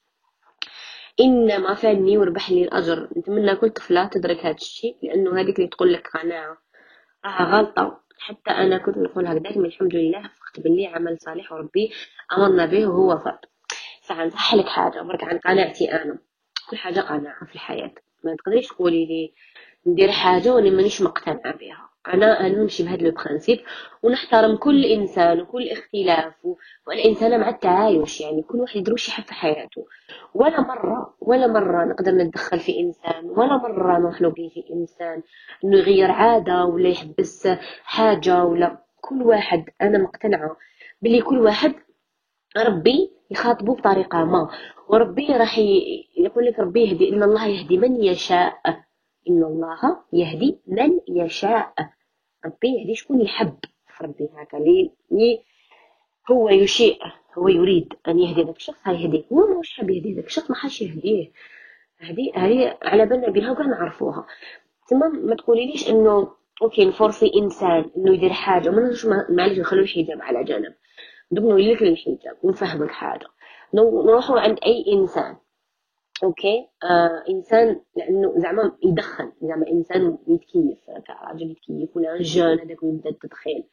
إنما 1.20 1.74
فادني 1.74 2.18
وربح 2.18 2.50
لي 2.50 2.62
الأجر. 2.62 3.08
نتمنى 3.16 3.56
كل 3.56 3.70
طفلة 3.70 4.04
تدرك 4.08 4.38
هذا 4.46 4.54
الشيء 4.54 4.96
لأنه 5.02 5.40
هذيك 5.40 5.56
اللي 5.58 5.68
تقول 5.68 5.92
لك 5.92 6.08
قناعه 6.08 6.58
راها 7.24 7.44
غلطة. 7.44 8.00
حتى 8.18 8.50
أنا 8.50 8.78
كنت 8.78 8.98
نقول 8.98 9.26
هكذاك 9.26 9.56
من 9.56 9.64
الحمد 9.64 9.94
لله 9.94 10.22
فقت 10.22 10.60
بلي 10.64 10.86
عمل 10.86 11.18
صالح 11.20 11.52
وربي 11.52 11.92
أمرنا 12.36 12.66
به 12.66 12.86
وهو 12.86 13.18
فرض 13.18 13.38
صح 14.02 14.18
نصح 14.20 14.54
لك 14.54 14.66
حاجة 14.66 15.00
برك 15.02 15.24
عن 15.24 15.38
قناعتي 15.38 15.92
أنا. 15.92 16.18
كل 16.70 16.76
حاجة 16.76 17.00
قناعة 17.00 17.44
في 17.46 17.54
الحياة. 17.54 17.94
ما 18.24 18.36
تقدريش 18.36 18.68
تقولي 18.68 19.06
لي 19.06 19.32
ندير 19.86 20.12
حاجة 20.12 20.54
وأنا 20.54 20.70
مانيش 20.70 21.02
مقتنعة 21.02 21.56
بها. 21.56 21.90
أنا 22.14 22.48
نمشي 22.48 22.82
بهذا 22.82 23.02
لو 23.08 23.12
ونحترم 24.02 24.56
كل 24.56 24.84
إنسان 24.84 25.40
وكل 25.40 25.68
اختلاف 25.68 26.34
والإنسان 26.86 27.40
مع 27.40 27.48
التعايش 27.48 28.20
يعني 28.20 28.42
كل 28.42 28.58
واحد 28.58 28.76
يدير 28.76 28.92
واش 28.92 29.08
يحب 29.08 29.24
في 29.24 29.34
حياته. 29.34 29.86
ولا 30.34 30.60
مره 30.60 31.14
ولا 31.20 31.46
مرة 31.46 31.84
نقدر 31.84 32.12
نتدخل 32.12 32.58
في 32.60 32.80
إنسان 32.80 33.24
ولا 33.24 33.56
مرة 33.56 33.98
نخلق 34.08 34.34
في 34.34 34.64
إنسان 34.72 35.22
انه 35.64 35.76
يغير 35.78 36.10
عادة 36.10 36.64
ولا 36.64 36.88
يحبس 36.88 37.48
حاجة 37.82 38.44
ولا 38.44 38.78
كل 39.00 39.22
واحد 39.22 39.64
أنا 39.82 39.98
مقتنعة 39.98 40.56
باللي 41.02 41.22
كل 41.22 41.38
واحد 41.38 41.74
ربي 42.56 43.10
يخاطبه 43.30 43.74
بطريقة 43.74 44.24
ما 44.24 44.48
وربي 44.88 45.26
راح 45.32 45.58
يقول 46.18 46.44
لك 46.46 46.58
ربي 46.58 46.84
يهدي 46.84 47.08
إن 47.14 47.22
الله 47.22 47.46
يهدي 47.46 47.78
من 47.78 48.04
يشاء. 48.04 48.56
إن 49.28 49.42
الله 49.44 49.98
يهدي 50.12 50.58
من 50.66 51.00
يشاء. 51.08 51.74
ربي 52.44 52.68
يهدي 52.68 52.94
شكون 52.94 53.20
يحب. 53.20 53.56
ربي 54.02 54.28
هكا 54.36 54.56
لي 54.56 54.90
هو 56.30 56.48
يشيء 56.48 56.98
هو 57.38 57.48
يريد 57.48 57.94
أن 58.08 58.18
يهدي 58.18 58.42
ذاك 58.42 58.56
الشخص 58.56 58.78
هيهديه 58.84 59.24
هو 59.32 59.58
مش 59.60 59.76
حاب 59.76 59.90
يهدي 59.90 60.14
ذاك 60.14 60.26
الشخص 60.26 60.50
ما 60.50 60.56
حاش 60.56 60.82
يهديه. 60.82 61.32
هذه 61.98 62.32
هذه 62.34 62.78
على 62.82 63.06
بالنا 63.06 63.30
بها 63.30 63.50
وكاع 63.50 63.66
نعرفوها. 63.66 64.26
تمام؟ 64.88 65.26
ما 65.26 65.34
تقوليليش 65.34 65.90
إنه 65.90 66.32
OK 66.62 66.84
ن 66.84 66.91
forcer 66.91 67.30
إنسان 67.36 67.90
إنه 67.96 68.14
يدير 68.14 68.32
حاجة 68.32 68.70
ما 68.70 69.26
معليش 69.28 69.58
نخلو 69.58 69.82
الحجاب 69.82 70.22
على 70.22 70.44
جنب. 70.44 70.74
نولي 71.32 71.74
لك 71.74 71.82
الحجاب 71.82 72.36
ونفهمك 72.42 72.90
حاجة. 72.90 73.26
نروحوا 73.74 74.40
عند 74.40 74.58
أي 74.66 74.84
إنسان. 74.92 75.36
OK؟ 76.24 76.68
آه 76.84 77.24
إنسان 77.28 77.80
لأنه 77.96 78.34
زعما 78.36 78.76
يدخن 78.84 79.32
زعما 79.42 79.68
إنسان 79.68 80.18
يتكيف 80.28 80.78
كراجل 81.06 81.50
يتكيف 81.50 81.96
ولا 81.96 82.22
jeune 82.22 82.58
هذاك 82.60 82.78
يبدا 82.82 83.10
التدخين 83.10 83.64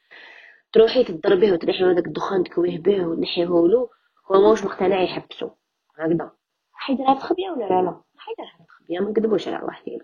تروحي 0.74 1.04
تضربيه 1.04 1.52
وتنحي 1.52 1.84
هذاك 1.84 2.08
الدخان 2.08 2.44
تكويه 2.44 2.80
به 2.80 3.08
وتنحيه 3.08 3.46
له 3.46 3.90
هو 4.32 4.42
ماهوش 4.42 4.64
مقتنع 4.66 5.02
يحبسو 5.02 5.50
هكذا. 5.98 6.32
حيديرها 6.74 7.14
بتخبيه 7.14 7.50
ولا 7.50 7.66
لا؟ 7.66 7.82
لا. 7.82 8.02
حيديرها 8.18 8.64
بتخبيه 8.64 9.00
ما 9.00 9.10
نكذبوش 9.10 9.48
على 9.48 9.66
واحدين 9.66 10.00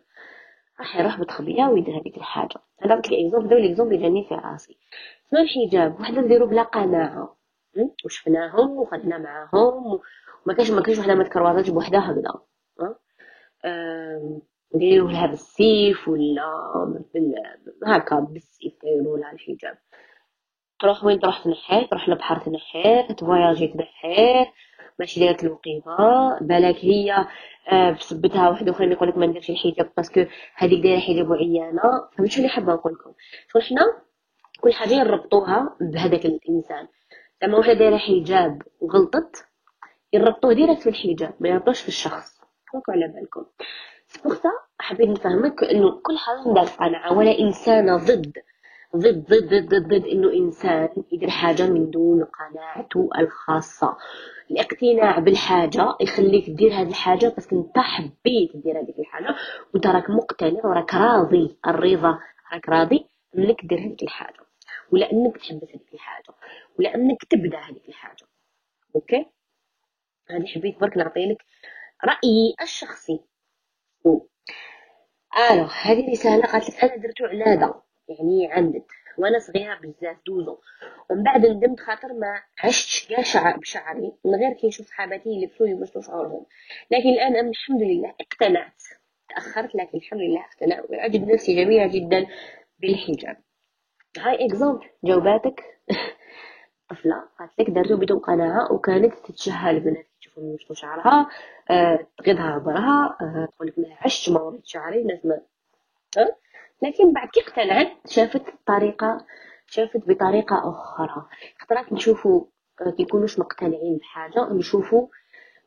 راح 0.80 1.00
يروح 1.00 1.20
بتخبيه 1.20 1.66
ويدير 1.66 2.02
هذيك 2.02 2.18
الحاجة. 2.18 2.60
هذا 2.82 2.96
قلت 2.96 3.10
لي 3.10 3.28
exemple 3.28 3.48
داو 3.50 3.60
l'exemple 3.60 3.96
اللي 3.96 4.04
جاني 4.08 4.26
في 4.30 4.36
راسي. 4.36 4.78
سما 5.32 5.42
الحجاب؟ 5.42 6.00
وحدة 6.00 6.22
نديرو 6.22 6.46
بلا 6.48 6.64
قناعة. 6.64 7.36
وشفناهم 8.06 8.70
وخدنا 8.72 9.18
معاهم 9.18 10.00
وما 10.46 10.56
كانش 10.56 10.72
ما 10.72 10.82
كانش 10.82 11.00
وحده 11.00 11.16
ما 11.16 11.24
تكرواتش 11.24 11.70
بوحدها 11.70 12.12
هكذا. 12.12 12.42
نديرو 14.76 15.08
لها 15.08 15.26
بالسيف 15.28 16.08
ولا 16.08 16.44
هكا 17.86 18.20
بالسيف 18.20 18.74
دايرو 18.84 19.16
لها 19.18 19.32
الحجاب 19.32 19.78
تروح 20.80 21.04
وين؟ 21.04 21.20
تروح 21.20 21.44
تنحيه 21.44 21.88
تروح 21.88 22.10
للبحر 22.10 22.40
تنحيه 22.40 23.02
تفواياجي 23.02 23.68
تنحيه 23.68 24.46
ماشي 25.00 25.20
دايرة 25.20 25.38
الوقيفة. 25.44 25.98
بالك 26.42 26.76
هي 26.86 27.26
آه، 27.72 27.92
بسبتها 27.92 28.50
واحد 28.50 28.70
اخرين 28.70 28.92
يقول 28.92 29.10
لك 29.10 29.18
ما 29.18 29.26
نديرش 29.26 29.50
الحجاب 29.50 29.92
parce 29.98 30.15
que 30.15 30.26
هذيك 30.56 30.84
دايرة 30.84 31.00
حجاب 31.00 31.30
وعيانة. 31.30 31.82
فهمت 32.18 32.30
شنو 32.32 32.48
حابة 32.48 32.74
نقول 32.74 32.94
لكم؟ 32.94 33.14
شغل 33.54 33.64
حنا؟ 33.64 33.82
كل 34.62 34.74
حاجة 34.74 35.04
نربطوها 35.04 35.78
بهذاك 35.82 36.26
الإنسان. 36.26 36.88
زعما 37.42 37.58
واحدة 37.58 37.74
دايرة 37.74 37.98
حجاب 37.98 38.62
وغلطت 38.82 39.46
يربطوه 40.14 40.54
direct 40.54 40.82
في 40.82 40.90
الحجاب 40.90 41.34
ما 41.40 41.50
يربطوش 41.50 41.82
في 41.82 41.88
الشخص. 41.88 42.40
كونكم 42.72 42.92
على 42.92 43.08
بالكم. 43.08 43.46
c'est 44.08 44.23
pour 44.23 44.36
حبيت 44.80 45.10
نفهمك 45.10 45.64
إنه 45.64 45.92
كل 45.92 46.18
حاجة 46.18 46.52
ندار 46.52 46.66
قناعه 46.66 47.18
ولا 47.18 47.40
انسانه 47.40 47.98
ضد 47.98 48.34
ضد 48.96 49.26
ضد 49.30 49.54
ضد 49.54 49.88
ضد 49.88 50.06
إنه 50.06 50.34
إنسان 50.34 50.90
يدير 51.12 51.30
حاجة 51.30 51.68
من 51.68 51.90
دون 51.90 52.24
قناعته 52.24 53.10
الخاصة. 53.20 53.98
الاقتناع 54.52 55.20
بالحاجة 55.20 55.96
يخليك 56.02 56.50
دير 56.50 56.74
هذه 56.74 56.90
الحاجة 56.90 57.34
بس 57.38 57.54
أنت 57.54 57.78
حبيت 57.80 58.58
دير 58.58 58.80
هذيك 58.80 59.00
الحاجة 59.00 59.36
وأنت 59.74 59.88
راك 59.88 60.10
مقتنع 60.10 60.66
وراك 60.66 60.94
راضي. 60.94 61.58
الرضا 61.68 62.20
راك 62.54 62.70
راضي 62.70 63.06
إنك 63.38 63.66
دير 63.66 63.80
هذيك 63.80 64.04
الحاجة. 64.04 64.40
ولا 64.92 65.12
إنك 65.12 65.38
تحبس 65.38 65.70
هذيك 65.70 65.94
الحاجة 65.94 66.34
ولا 66.80 66.96
إنك 66.96 67.24
تبدأ 67.30 67.58
هذيك 67.60 67.90
الحاجة. 67.90 68.26
OK؟ 68.96 69.26
هذه 70.32 70.48
حبيت 70.48 70.80
برك 70.80 70.98
نعطي 70.98 71.26
لك 71.26 71.38
رأيي 72.06 72.56
الشخصي. 72.62 73.20
alors 75.52 75.64
هذه 75.64 76.12
رساله 76.12 76.46
قالت 76.46 76.70
لك 76.70 76.84
أنا 76.84 76.96
درتو 76.96 77.26
علاده 77.26 77.82
يعني 78.10 78.52
عندت 78.52 78.86
وأنا 79.18 79.40
صغيرة 79.40 79.76
بزاف 79.76 80.18
douze 80.28 80.44
ans. 80.44 80.58
ومن 81.10 81.24
بعد 81.24 81.46
ندمت 81.46 81.80
خاطر 81.80 82.14
ما 82.14 82.42
عشتش 82.64 83.08
كاع 83.08 83.22
شعر 83.22 83.58
بشعري 83.58 84.14
من 84.26 84.36
غير 84.36 84.54
كي 84.54 84.68
نشوف 84.68 84.88
صحاباتي 84.88 85.30
يلبسوا 85.30 85.68
يبسطوا 85.68 86.02
شعورهم 86.02 86.46
لكن 86.92 87.10
الآن 87.10 87.36
أنا 87.36 87.50
الحمد 87.50 87.82
لله 87.82 88.16
اقتنعت 88.22 88.84
تأخرت 89.30 89.76
لكن 89.76 89.98
الحمد 89.98 90.20
لله 90.20 90.46
اقتنعت 90.46 90.90
وأعجب 90.90 91.28
نفسي 91.28 91.56
جميله 91.56 91.88
جدا 91.88 92.28
بالحجاب. 92.80 93.38
هاي 94.18 94.46
exemple 94.46 94.90
جاوباتك. 95.04 95.64
طفلة 96.90 97.24
قالت 97.40 97.60
لك 97.60 97.70
درتو 97.70 97.98
بدون 97.98 98.20
قناعة 98.20 98.74
وكانت 98.74 99.14
تتشهى 99.14 99.70
البنات 99.72 100.09
يبسطوا 100.44 100.76
شعرها 100.76 101.30
آه 101.70 102.08
تغيضها 102.18 102.58
برها 102.58 103.18
آه 103.22 103.48
تقول 103.56 103.68
لك 103.68 103.80
ما 103.80 103.86
عشت 104.02 104.30
ما 104.30 104.42
وريت 104.42 104.66
شعري 104.66 105.02
الناس 105.02 105.26
ما؟ 105.26 105.42
لكن 106.84 107.14
بعد 107.14 107.28
كي 107.28 107.42
اقتنعت 107.42 107.92
شافت 108.08 108.44
طريقة 108.66 109.26
شافت 109.68 110.02
بطريقة 110.08 110.70
أخرى. 110.70 111.26
خطرات 111.60 111.94
نشوفوا 111.94 112.46
آه، 112.82 112.90
كيكونوش 112.90 113.40
مقتنعين 113.40 113.98
بحاجة 113.98 114.54
نشوفوا 114.54 115.08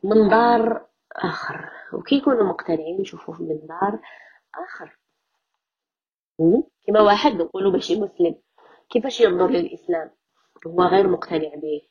منظار 0.03 0.85
آخر. 1.15 1.69
وكي 1.93 2.15
يكونوا 2.15 2.43
مقتنعين 2.43 3.01
نشوفوا 3.01 3.35
منظار 3.39 3.99
آخر. 4.55 4.97
كما 6.87 7.01
واحد 7.01 7.31
نقولوا 7.31 7.71
ماشي 7.71 7.95
مسلم 8.01 8.35
كيفاش 8.89 9.21
ينظر 9.21 9.47
للإسلام؟ 9.49 10.11
هو 10.67 10.83
غير 10.83 11.07
مقتنع 11.07 11.55
به. 11.55 11.81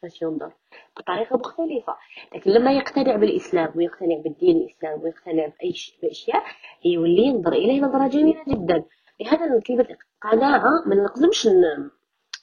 كيفاش 0.00 0.22
ينظر 0.22 0.52
بطريقة 0.96 1.36
مختلفة. 1.36 1.96
لكن 2.34 2.50
لما 2.50 2.72
يقتنع 2.72 3.16
بالإسلام 3.16 3.72
ويقتنع 3.76 4.16
بالدين 4.24 4.56
الإسلام 4.56 5.02
ويقتنع 5.02 5.46
بأي 5.46 5.74
بأشياء 6.02 6.42
يولي 6.84 7.22
ينظر 7.22 7.52
إليه 7.52 7.80
نظرة 7.80 8.08
جميلة 8.08 8.44
جدا. 8.48 8.84
لهذا 9.20 9.60
كلمة 9.66 9.96
قناعة 10.22 10.62
ما 10.86 10.94
نقدمش 10.94 11.48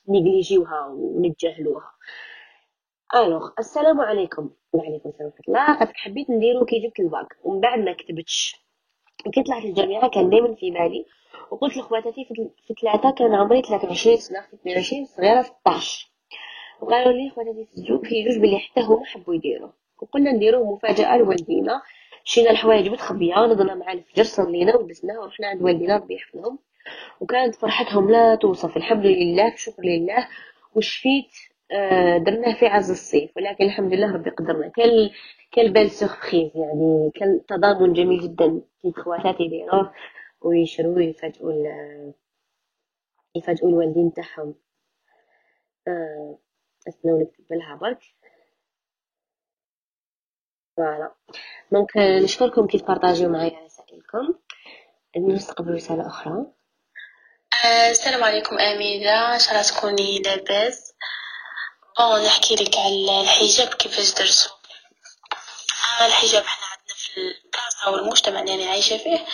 نيجليجيوها 0.09 0.87
ونتجاهلوها. 0.87 1.91
alors. 3.15 3.49
السلام 3.59 4.01
عليكم. 4.01 4.49
وعليكم 4.73 5.09
السلام 5.09 5.27
ورحمة 5.29 5.43
الله. 5.47 5.79
قد 5.79 5.91
حبيت 5.95 6.29
نديرو 6.29 6.65
كي 6.65 6.79
جبت 6.79 6.99
الباك 6.99 7.27
ومن 7.43 7.59
بعد 7.59 7.79
ما 7.79 7.93
كتبتش. 7.93 8.55
كي 9.33 9.43
طلعت 9.43 9.63
الجامعة 9.65 10.09
كان 10.09 10.29
دايما 10.29 10.55
في 10.55 10.71
بالي. 10.71 11.05
وقلت 11.51 11.77
لخواتاتي 11.77 12.25
في 12.25 12.73
ثلاثة 12.81 13.11
كان 13.11 13.33
عمري 13.35 13.61
23 13.61 14.17
سنة 14.17 14.41
في 14.41 14.53
22 14.55 15.05
صغيرة 15.05 15.41
16 15.41 16.11
وقالوا 16.81 17.13
لي 17.13 17.29
خواتاتي 17.29 17.65
في 17.65 17.81
جوج 18.23 18.37
بلي 18.39 18.59
حتى 18.59 18.81
هما 18.81 19.05
حبوا 19.05 19.35
يديروا. 19.35 19.69
وقلنا 20.01 20.31
نديرو 20.31 20.75
مفاجأة 20.75 21.17
لوالدينا. 21.17 21.81
شينا 22.23 22.51
الحوايج 22.51 22.89
متخبية 22.89 23.35
نضنا 23.35 23.75
مع 23.75 23.91
الفجر 23.91 24.23
صلينا 24.23 24.75
ولبسنا 24.75 25.19
ورحنا 25.19 25.47
عند 25.47 25.61
والدينا 25.61 25.95
ربي 25.95 26.15
يحفظهم. 26.15 26.59
وكانت 27.21 27.55
فرحتهم 27.55 28.11
لا 28.11 28.35
توصف 28.35 28.77
الحمد 28.77 29.05
لله 29.05 29.55
شكر 29.55 29.83
لله. 29.83 30.27
وشفيت 30.75 31.31
آه، 31.71 32.17
درناه 32.17 32.53
في 32.59 32.65
عز 32.67 32.91
الصيف 32.91 33.37
ولكن 33.37 33.65
الحمد 33.65 33.93
لله 33.93 34.13
ربي 34.13 34.29
قدرنا. 34.29 34.67
كان 34.67 35.09
كان 35.51 35.73
بال 35.73 35.91
سوربريز 35.91 36.51
يعني 36.55 37.11
كان 37.15 37.41
تضامن 37.47 37.93
جميل 37.93 38.19
جدا. 38.19 38.61
كيف 38.81 38.95
خواتاتي 38.99 39.43
يديروه 39.43 39.93
ويشروا 40.41 41.01
يفاجئوا 41.01 41.53
يفاجئوا 43.35 43.69
الوالدين 43.69 44.13
تاعهم. 44.13 44.55
آه 45.87 46.37
استناو 46.87 47.19
نكتب 47.21 47.45
لها 47.53 47.75
برك 47.75 47.99
voilà. 50.77 51.11
donc 51.71 51.97
نشكركم 51.97 52.67
كي 52.67 52.77
ت 52.79 52.84
partager 52.84 53.24
و 53.24 53.29
معايا 53.29 53.65
رسائلكم 53.65 54.39
نستقبل 55.17 55.73
رسالة 55.73 56.07
أخرى. 56.07 56.45
آه، 57.65 57.89
السلام 57.91 58.23
عليكم 58.23 58.59
أميرة 58.59 59.33
إن 59.33 59.39
شاء 59.39 59.51
الله 59.51 59.61
تكوني 59.63 60.19
لاباس. 60.19 60.93
bon 61.99 62.25
نحكي 62.25 62.55
لك 62.55 62.77
على 62.77 63.21
الحجاب 63.21 63.73
كيفاش 63.73 64.13
درتو 64.13 64.49
الحجاب 66.05 66.43
حنا 66.45 66.65
عندنا 66.67 66.95
في 66.95 67.17
البلاصة 67.17 67.91
والمجتمع 67.91 68.39
اللي 68.41 68.53
أنا 68.63 68.71
عايشة 68.71 68.97
فيه 68.97 69.25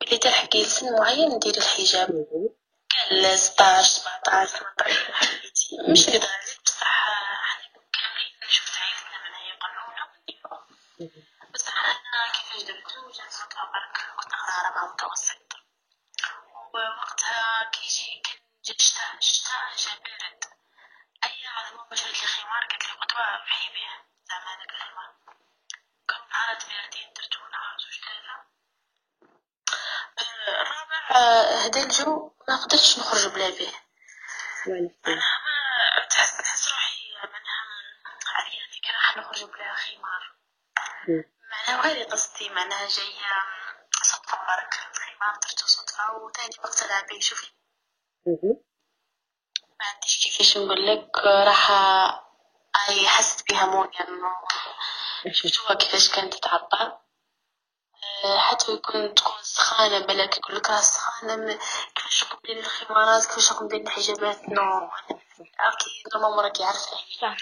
بلي 0.00 0.18
تلحقي 0.18 0.62
لسن 0.62 0.98
معين 0.98 1.28
ندير 1.28 1.56
الحجاب. 1.56 2.08
كان 3.10 3.36
16 3.36 3.84
17 3.84 4.58
18 4.58 5.12
حبيتي 5.12 5.76
مش 5.92 6.08
لدرجة 6.08 6.24
بصح 6.66 6.84
حنا 6.84 7.82
كاملين 7.92 8.32
نشوف 8.48 8.78
عيلتنا 8.80 9.18
من 9.24 9.34
هي 9.34 9.50
قبلونا 9.62 10.04
بصح 11.54 11.84
أنا 11.84 12.32
كيفاش 12.32 12.62
درتو 12.68 13.10
جات 13.18 13.32
فترة 13.32 13.47
برك 13.64 14.14
وقت 14.16 14.32
رابعة 14.64 14.92
متوسط 14.92 15.52
ووقتها 16.74 17.70
كيجي 17.72 18.22
كان 18.24 18.38
شتا 18.78 19.20
شتا 19.20 19.58
جا 19.76 19.94
بارد 20.04 20.44
أي 21.24 21.46
على 21.46 21.76
ماما 21.76 21.94
شرت 21.96 22.22
لي 22.22 22.28
خمار 22.28 22.60
قالت 22.60 22.86
لي 22.86 22.92
قطوة 22.92 23.44
بحي 23.44 23.68
بيه 23.72 24.06
زعما 24.28 24.54
هذاك 24.54 24.70
الخمار 24.74 25.14
كان 26.08 26.20
نهارات 26.32 26.64
باردين 26.68 27.12
درتو 27.12 27.38
نهار 27.38 27.78
زوج 27.78 28.00
ثلاثة 28.04 28.44
الرابع 30.20 30.98
هدا 31.66 31.82
الجو 31.82 32.32
ما 32.48 32.56
قدرتش 32.56 32.98
نخرج 32.98 33.26
بلا 33.26 33.50
بيه 33.50 33.72
تحس 36.10 36.40
نحس 36.40 36.68
روحي 36.72 37.14
معناها 37.14 37.66
عريانة 38.26 38.80
كي 38.82 38.92
راح 38.92 39.16
نخرج 39.16 39.44
بلا 39.44 39.74
خمار 39.74 40.36
غير 41.76 42.04
قصدي 42.06 42.48
معناها 42.50 42.88
جاية 42.88 43.32
صدفة 44.02 44.38
برك 44.38 44.74
خمار 44.74 45.36
درتو 45.42 45.66
صدفة 45.66 46.12
وتاني 46.12 46.56
وقت 46.64 46.82
لعبي 46.82 47.20
شوفي. 47.20 47.52
ما 49.80 49.86
عنديش 49.94 50.24
كيفاش 50.24 50.56
نقول 50.58 50.86
لك 50.86 51.16
راح 51.24 51.70
أي 52.88 53.08
حست 53.08 53.48
بها 53.52 53.66
مونيا 53.66 54.08
إنه 54.08 54.32
شفتوها 55.32 55.74
كيفاش 55.74 56.08
كانت 56.14 56.34
تعبر 56.34 56.98
حتى 58.38 58.72
يكون 58.72 59.14
تكون 59.14 59.42
سخانة 59.42 59.98
بلاك 59.98 60.36
يقول 60.36 60.56
لك 60.56 60.70
راه 60.70 60.80
سخانة 60.80 61.58
كيفاش 61.94 62.24
راكم 62.24 62.38
دايرين 62.44 62.64
الخمارات 62.64 63.26
كيفاش 63.26 63.52
راكم 63.52 63.68
دايرين 63.68 63.86
الحجابات 63.86 64.48
non 64.48 64.90
OK 65.60 66.02
normalement 66.14 66.44
راكي 66.44 66.64
عارفة 66.64 66.80
صح 67.20 67.36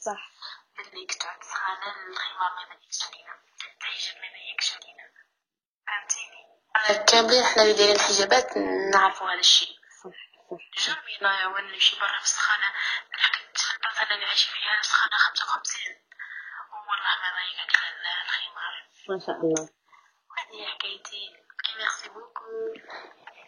صح. 0.00 0.30
بلي 0.78 1.06
تعود 1.06 1.42
سخانة 1.44 2.08
الخمار 2.12 2.50
ما 2.56 2.62
يبانيكش 2.62 3.02
علينا. 3.02 3.49
الحجاب 3.82 4.16
ما 4.20 4.26
يبانيكش 4.26 4.68
علينا 4.76 5.04
فهمتيني 5.86 6.40
كاملين 7.10 7.44
حنا 7.44 7.62
اللي 7.62 7.74
دايرين 7.74 7.96
الحجابات 7.96 8.56
نعرفوا 8.94 9.26
هذا 9.30 9.40
الشيء. 9.40 9.80
وين 11.54 11.64
نمشي 11.72 11.96
برا 12.00 12.18
في 12.20 12.28
في 13.78 14.02
البلد 14.02 14.12
اللي 14.12 14.26
فيها 14.52 14.82
سخانة 14.82 15.16
خمسة 15.16 15.44
وخمسين. 15.44 15.92
والله 16.72 17.12
ما 17.22 17.28
الخمار 18.26 18.74
ما 19.08 19.18
شاء 19.26 19.36
الله. 19.40 19.68
هذه 20.38 20.66
حكايتي. 20.66 21.36
merci 21.78 22.08
beaucoup. 22.08 22.44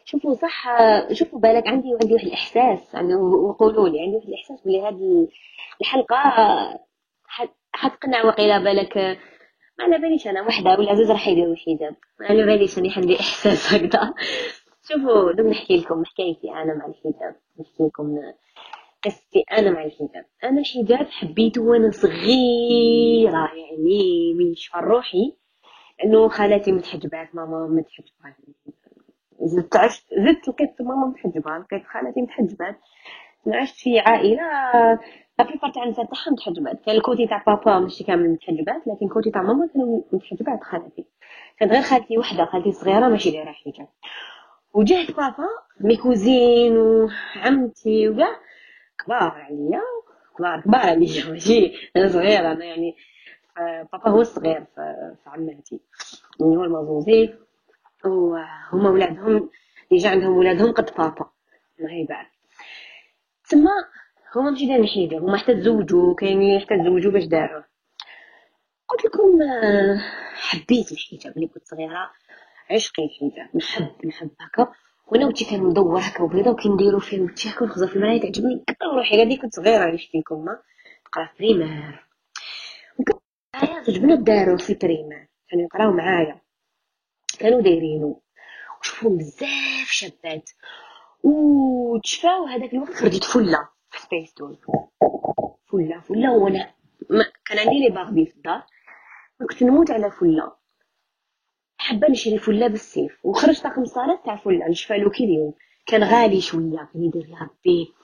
شوفوا 0.05 0.35
صح 0.35 0.65
شوفوا 1.13 1.39
بالك 1.39 1.67
عندي 1.67 1.89
عندي 2.03 2.15
واحد 2.15 2.27
الإحساس 2.27 2.95
يعني 2.95 3.15
وقولوا 3.15 3.89
لي 3.89 4.01
عندي 4.01 4.17
واحد 4.17 4.29
الإحساس 4.29 4.61
بلي 4.65 4.81
هذه 4.89 5.29
الحلقة 5.81 6.19
حتقنع 7.75 8.25
وقيلا 8.25 8.59
بالك 8.59 9.19
على 9.83 9.99
باليش 9.99 10.27
أنا 10.27 10.43
وحدة 10.43 10.71
ولا 10.71 10.95
زوج 10.95 11.11
راح 11.11 11.29
يديروا 11.29 11.53
الحجاب 11.53 11.97
على 12.21 12.47
باليش 12.47 12.79
اني 12.79 12.93
عندي 12.97 13.21
إحساس 13.21 13.75
هكذا. 13.75 14.15
شوفوا 14.89 15.33
دوك 15.33 15.47
نحكي 15.47 15.77
لكم 15.77 16.05
حكايتي 16.05 16.51
أنا 16.51 16.75
مع 16.75 16.87
الحجاب 16.87 17.37
نحكي 17.61 17.83
لكم 17.85 18.19
قصتي 19.05 19.45
أنا 19.53 19.71
مع 19.71 19.85
الحجاب 19.85 20.25
أنا 20.45 20.61
الحجاب 20.61 21.07
حبيته 21.07 21.63
وأنا 21.63 21.91
صغيرة 21.91 23.51
يعني 23.55 24.35
من 24.35 24.55
شفا 24.55 24.81
روحي 24.81 25.33
لأنه 25.99 26.29
خالاتي 26.29 26.73
متحجبات 26.73 27.35
ماما 27.35 27.67
متحجبات 27.67 28.37
زدت 29.43 29.77
عشت 29.77 30.07
زدت 30.15 30.49
لقيت 30.49 30.83
ماما 30.83 31.07
متحجبة 31.07 31.59
لقيت 31.59 31.87
خالاتي 31.87 32.21
متحجبات 32.23 32.77
عشت 33.47 33.75
في 33.77 33.99
عائلة 33.99 34.43
la 35.43 35.49
plupart 35.49 35.71
تاع 35.71 35.83
النساء 35.85 36.05
تاعها 36.05 36.31
متحجبات. 36.33 36.85
كان 36.87 36.97
ال 36.97 37.03
côté 37.03 37.27
تاع 37.27 37.43
بابا 37.47 37.79
ماشي 37.79 38.05
كامل 38.05 38.31
متحجبات 38.31 38.83
لكن 38.87 39.07
ال 39.07 39.12
côté 39.12 39.31
تاع 39.31 39.43
ماما 39.43 39.67
كانوا 39.75 40.03
متحجبات 40.13 40.63
خالتي. 40.65 41.05
كانت 41.59 41.73
غير 41.73 41.83
خالتي 41.83 42.19
وحدة 42.19 42.45
خالتي 42.45 42.73
صغيرة 42.73 43.09
ماشي 43.09 43.31
دايرة 43.31 43.53
حجاب 43.53 43.89
وجهت 44.75 45.11
بابا 45.17 45.49
مي 45.81 45.97
كوزين 45.97 46.77
وعمتي 46.77 48.09
وكاع 48.09 48.37
كبار 49.05 49.31
عليا 49.31 49.83
كبار 50.39 50.61
كبار 50.61 50.81
عليا 50.81 51.25
ماشي 51.31 51.73
أنا 51.97 52.09
صغيرة 52.09 52.53
أنا 52.53 52.65
يعني 52.65 52.97
بابا 53.93 54.09
هو 54.11 54.21
الصغير 54.21 54.65
في 54.75 55.15
عماتي. 55.27 55.81
يعني 56.41 56.57
هو 56.57 56.65
المازوزي 56.65 57.35
وهما 58.05 58.91
ولادهم 58.91 59.51
يجي 59.91 60.09
عندهم 60.09 60.37
ولادهم 60.37 60.73
قد 60.73 60.91
بابا 60.99 61.31
الله 61.81 61.93
يبارك. 61.93 62.31
تما 63.49 63.71
هما 64.37 64.51
ماشي 64.51 64.67
دايرين 64.67 64.87
حجاب 64.87 65.23
هما 65.23 65.37
حتى 65.37 65.55
تزوجوا 65.55 66.15
كاينين 66.15 66.61
حتى 66.61 66.79
تزوجوا 66.79 67.13
باش 67.13 67.25
داروا 67.25 67.63
قلت 68.89 69.05
لكم 69.05 69.43
آه، 69.43 69.99
حبيت 70.35 70.93
الحجاب 70.93 71.33
ملي 71.37 71.47
كنت 71.49 71.67
صغيرة 71.69 72.11
عشقي 72.71 73.05
الحجاب 73.05 73.57
نحب 73.57 74.07
نحب 74.07 74.31
هكا. 74.41 74.73
وأنا 75.07 75.27
وتي 75.27 75.45
كان 75.45 75.61
مدور 75.61 76.01
هكا 76.01 76.23
وبيضا 76.23 76.51
وكنديرو 76.51 76.99
فيه 76.99 77.21
وتي 77.21 77.49
هكا 77.51 77.63
ونخزر 77.63 77.87
في 77.87 77.97
المرايه 77.97 78.21
تعجبني 78.21 78.65
كثر 78.67 78.97
روحي. 78.97 79.19
غادي 79.19 79.37
كنت 79.37 79.55
صغيرة 79.55 79.91
نشتي 79.91 80.19
لكم 80.19 80.45
نقرا 81.07 81.27
في 81.27 81.33
بريمير 81.39 82.07
وكنت 82.99 83.23
تعجبنا 83.53 84.15
الدارو 84.15 84.57
في 84.57 84.75
بريمير 84.75 85.29
كانوا 85.49 85.65
يقراو 85.65 85.93
معايا. 85.93 86.41
كانوا 87.39 87.61
دايرينو. 87.61 88.23
وشوفهم 88.81 89.17
بزاف 89.17 89.89
شابات. 89.89 90.51
وتشفاو 91.23 92.47
هذاك 92.47 92.73
الوقت 92.73 92.95
خرجت 92.95 93.25
فلة. 93.25 93.69
سبيس 93.99 94.35
تون 94.35 94.59
فلة 95.71 96.01
فلة 96.01 96.33
وأنا 96.33 96.75
كان 97.47 97.59
عندي 97.59 97.81
les 97.81 97.91
Barbie 97.95 98.27
في 98.27 98.37
الدار. 98.37 98.63
كنت 99.51 99.63
نموت 99.63 99.91
على 99.91 100.11
فلة. 100.11 100.53
حابة 101.79 102.09
نشري 102.09 102.39
فلة 102.39 102.67
بالسيف. 102.67 103.27
وخرج 103.27 103.61
طاقم 103.61 103.85
صلاة 103.85 104.25
تاع 104.25 104.37
فلة. 104.37 104.69
نشفالو 104.69 105.11
كي 105.11 105.25
اليوم. 105.25 105.55
كان 105.87 106.05
غالي 106.05 106.41
شوية. 106.41 106.89
كان 106.93 107.05
يدير 107.05 107.27
لها 107.27 107.51
بي 107.65 107.95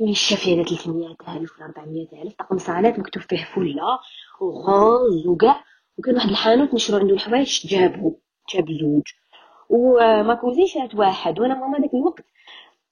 يشاف 0.00 0.48
على 0.48 0.64
300 0.64 1.16
ألف 1.28 1.56
ولا 1.56 1.66
400 1.66 2.22
ألف. 2.22 2.34
طقم 2.34 2.58
صلاة 2.58 2.98
مكتوب 2.98 3.22
فيه 3.22 3.44
فلة. 3.44 3.98
و 4.40 4.57
rose 4.57 5.26
وكاع. 5.26 5.64
وكان 5.98 6.14
واحد 6.14 6.28
الحانوت 6.28 6.74
نشرو 6.74 6.98
عنده 6.98 7.14
الحوايج 7.14 7.66
جابو. 7.66 8.20
جاب 8.54 8.72
زوج 8.72 9.08
و 9.68 9.90
ma 9.90 10.34
cousine 10.34 10.66
شرات 10.66 10.94
واحد. 10.94 11.40
وأنا 11.40 11.54
ماما 11.54 11.78
داك 11.78 11.94
الوقت 11.94 12.24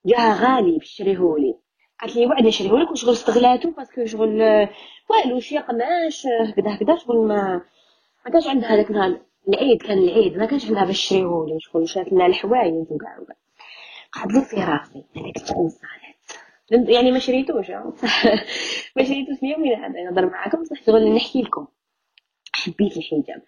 جاها 0.07 0.35
غالي 0.35 0.79
باش 0.79 0.95
تشريهولي 0.95 1.60
قالت 2.01 2.17
لي 2.17 2.27
وعد 2.27 2.43
نشريهولك 2.43 2.91
وشغل 2.91 3.13
استغلاتو 3.13 3.71
parce 3.71 3.93
que 3.93 4.07
شغل 4.07 4.43
والو 5.11 5.41
شي 5.41 5.59
قماش 5.59 6.27
هكذا 6.27 6.75
هكذا 6.75 6.97
شغل 6.97 7.17
ما 7.29 7.61
ما 8.27 8.33
كانش 8.33 8.47
عندها 8.47 8.75
هذاك 8.75 8.91
النهار 8.91 9.21
العيد 9.49 9.83
كان 9.83 9.99
العيد 9.99 10.37
ما 10.37 10.47
كانش 10.47 10.67
عندها 10.67 10.85
باش 10.85 11.07
تشريهولي 11.07 11.59
شغل 11.61 11.89
شرات 11.89 12.13
لنا 12.13 12.27
الحوايج 12.27 12.75
وكاع 12.75 13.19
وكاع. 13.19 13.37
قعد 14.13 14.33
لي 14.33 14.41
في 14.41 14.57
راسي 14.57 15.05
هذاك 15.17 15.37
الطقم 15.37 15.81
يعني 16.71 17.13
ما 17.13 17.19
شريتوش 17.19 17.71
ما 18.97 19.05
شريتوش 19.05 19.39
اليوم 19.43 19.65
هذا 19.65 20.03
نهضر 20.03 20.27
معاكم 20.27 20.63
بصح 20.63 20.83
شغل 20.87 21.15
نحكي 21.15 21.43
لكم. 21.43 21.67
حبيت 22.53 22.97
الحجاب. 22.97 23.43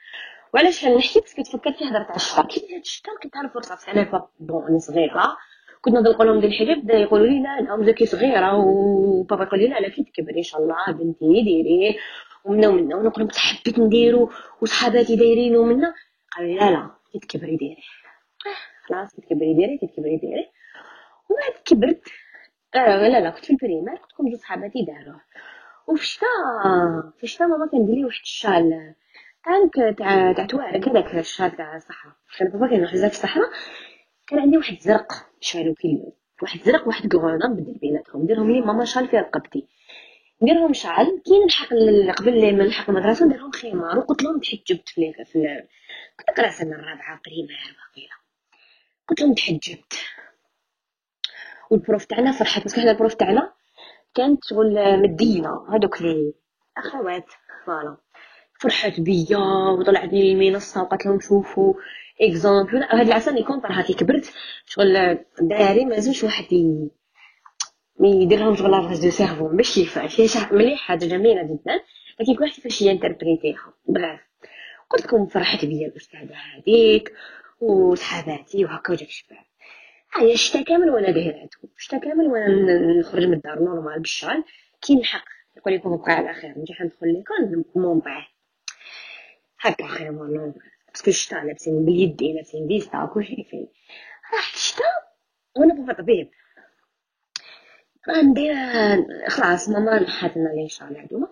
وعلاش 0.54 0.84
نحكي؟ 0.84 1.20
parce 1.20 1.34
que 1.34 1.42
تفكرت 1.42 1.76
في 1.76 1.84
هضره 1.84 2.02
تاع 2.02 2.14
الشتا. 2.14 2.42
كي 2.42 2.60
جات 2.60 2.82
الشتا 2.82 3.10
كنت 3.22 3.36
عارف 3.36 3.54
فرصه 3.54 3.92
أنا 3.92 4.28
bon 4.40 4.66
أنا 4.68 4.78
صغيرة. 4.78 5.36
كنا 5.84 6.00
نقول 6.00 6.26
لهم 6.26 6.40
دير 6.40 6.50
الحجاب 6.50 6.90
يقولوا 6.90 7.26
لي 7.26 7.42
لا 7.42 7.60
لا 7.60 7.76
مزكي 7.76 8.06
صغيرة 8.06 8.56
وبابا 8.56 9.44
يقول 9.44 9.58
لي 9.60 9.68
لا 9.68 9.80
لا 9.80 9.88
كي 9.88 10.02
تكبري 10.04 10.38
إن 10.38 10.42
شاء 10.42 10.60
الله 10.62 10.92
بنتي 10.92 11.42
ديريه 11.42 11.96
ومنا 12.44 12.68
ومنا 12.68 12.96
ونقول 12.96 13.22
لهم 13.24 13.28
حبيت 13.36 13.78
نديرو 13.78 14.30
وصحاباتي 14.60 15.16
دايرين 15.16 15.56
ومنا. 15.56 15.94
قالوا 16.36 16.50
لي 16.50 16.56
لا 16.58 16.70
لا 16.70 16.90
كي 17.12 17.18
تكبري 17.18 17.56
ديري 17.56 17.82
خلاص 18.84 19.14
كي 19.14 19.22
تكبري 19.22 19.54
ديري 19.54 19.78
كي 19.78 19.86
تكبري 19.86 20.16
ديري 20.16 20.46
وبعد 21.30 21.52
كبرت 21.64 22.08
آه 22.74 23.08
لا 23.08 23.20
لا 23.20 23.30
كنت 23.30 23.44
في 23.44 23.50
ال 23.50 23.55
primaire 23.55 23.96
كنت 23.96 24.12
كنت 24.16 24.40
صحاباتي 24.40 24.84
داروه 24.84 25.20
وفي 25.86 26.02
الشتا 26.02 26.26
في 27.18 27.24
الشتا 27.24 27.46
ماما 27.46 27.66
كان 27.72 27.86
لي 27.86 28.04
واحد 28.04 28.20
الشال 28.22 28.94
كان 29.44 29.94
تاع 29.96 30.32
تاع 30.32 30.46
توارق 30.46 30.88
هذاك 30.88 31.14
الشال 31.14 31.56
تاع 31.56 31.76
الصحراء. 31.76 32.14
كان 32.38 32.48
بابا 32.48 32.66
كان 32.66 32.78
يروح 32.78 32.90
في 32.90 33.06
الصحراء 33.06 33.48
كان 34.26 34.38
عندي 34.38 34.56
واحد 34.56 34.76
زرق. 34.80 35.12
شالو 35.42 35.74
كيلو 35.74 36.16
واحد 36.42 36.60
زرق 36.62 36.88
واحد 36.88 37.08
كغونا 37.08 37.46
نبدل 37.46 37.78
بيناتهم. 37.78 38.22
نديرهم 38.22 38.50
لي 38.50 38.60
ماما 38.60 38.84
شال 38.84 39.08
في 39.08 39.16
رقبتي. 39.16 39.66
نديرهم 40.42 40.72
شعل. 40.72 41.22
كي 41.24 41.44
نلحق 41.44 41.68
قبل 42.18 42.56
ما 42.56 42.64
نلحق 42.64 42.90
المدرسة 42.90 43.26
نديرهم 43.26 43.50
خمار 43.50 43.98
وقلت 43.98 44.22
لهم 44.22 44.40
تحجبت 44.40 44.88
في 44.88 45.12
في 45.24 45.62
كنت 46.18 46.46
سنه 46.46 46.76
الرابعة 46.76 47.20
بريمير 47.26 47.76
باقيله 47.78 48.14
قلت 49.08 49.20
لهم 49.20 49.34
تحجبت 49.34 49.94
والبروف 51.70 52.04
تاعنا 52.04 52.32
فرحت. 52.32 52.62
باسكو 52.62 52.80
حنا 52.80 52.90
البروف 52.90 53.14
تاعنا 53.14 53.52
كانت 54.14 54.44
شغل 54.44 55.02
مدينة. 55.02 55.74
هذوك 55.74 56.02
لي 56.02 56.34
أخوات. 56.76 57.26
فوالا. 57.66 57.96
فرحت 58.60 59.00
بيا 59.00 59.38
وطلعت 59.78 60.12
لي 60.12 60.32
المنصة 60.32 60.82
وقالت 60.82 61.06
لهم 61.06 61.20
شوفوا 61.20 61.74
exemple 62.20 62.82
هاد 62.82 63.06
العسل 63.06 63.38
يكون 63.38 63.60
طرها 63.60 63.82
كي 63.82 63.92
كبرت 63.94 64.32
شغل 64.66 65.18
داري 65.40 65.84
ما 65.84 65.98
زوج 65.98 66.24
واحد 66.24 66.52
يدير 68.00 68.38
لهم 68.38 68.56
شغل 68.56 68.70
lavage 68.70 69.02
de 69.02 69.10
cerveau 69.10 69.48
باش 69.48 69.74
كيفاش 69.74 70.20
هي 70.20 70.28
مليح 70.52 70.80
حاجة 70.80 71.04
جميلة 71.06 71.42
جدا 71.42 71.80
لكن 72.20 72.34
كل 72.36 72.42
واحد 72.42 72.54
كيفاش 72.54 72.82
ي 72.82 72.90
interpréter 72.90 73.72
ها 73.88 73.94
bref. 73.94 74.20
قلت 74.90 75.04
لكم 75.06 75.26
فرحت 75.26 75.64
بيا 75.64 75.86
الاستاذه 75.88 76.34
هذيك 76.34 77.12
وصحاباتي 77.60 78.64
وهكا 78.64 78.92
وجاك 78.92 79.08
شباب 79.10 79.38
هيا 80.16 80.32
الشتا 80.34 80.62
كامل 80.62 80.90
وأنا 80.90 81.10
دايراتو 81.10 81.58
الشتا 81.76 81.98
كامل 81.98 82.26
وأنا 82.26 83.00
نخرج 83.00 83.24
من 83.24 83.34
الدار 83.34 83.58
normal 83.58 83.98
بالشال 83.98 84.44
كي 84.82 84.94
نلحق 84.94 85.24
يقول 85.56 85.74
لكم 85.74 85.96
بقى 85.96 86.12
على 86.12 86.32
خير. 86.34 86.50
نجي 86.50 86.74
ندخل 86.80 87.06
l'école 87.12 87.64
مون 87.76 87.98
باه 87.98 88.26
هكا 89.60 89.86
خير 89.86 90.12
والله. 90.12 90.54
parce 90.92 91.03
que 91.04 91.10
الشتا 91.10 91.34
لابسين 91.34 91.84
باليدين 91.84 92.36
لابسين 92.36 92.68
فيستا 92.68 93.10
كلشي 93.14 93.46
فيه 93.50 93.66
راح 94.34 94.54
الشتا 94.54 94.84
وأنا 95.56 95.74
بابا 95.74 95.92
طبيب 96.02 96.30
غندير 98.08 98.54
خلاص 99.28 99.68
ماما 99.68 99.98
نحات 100.02 100.36
لنا 100.36 100.48
les 100.48 100.68
châles 100.68 100.96
هادوما 100.96 101.28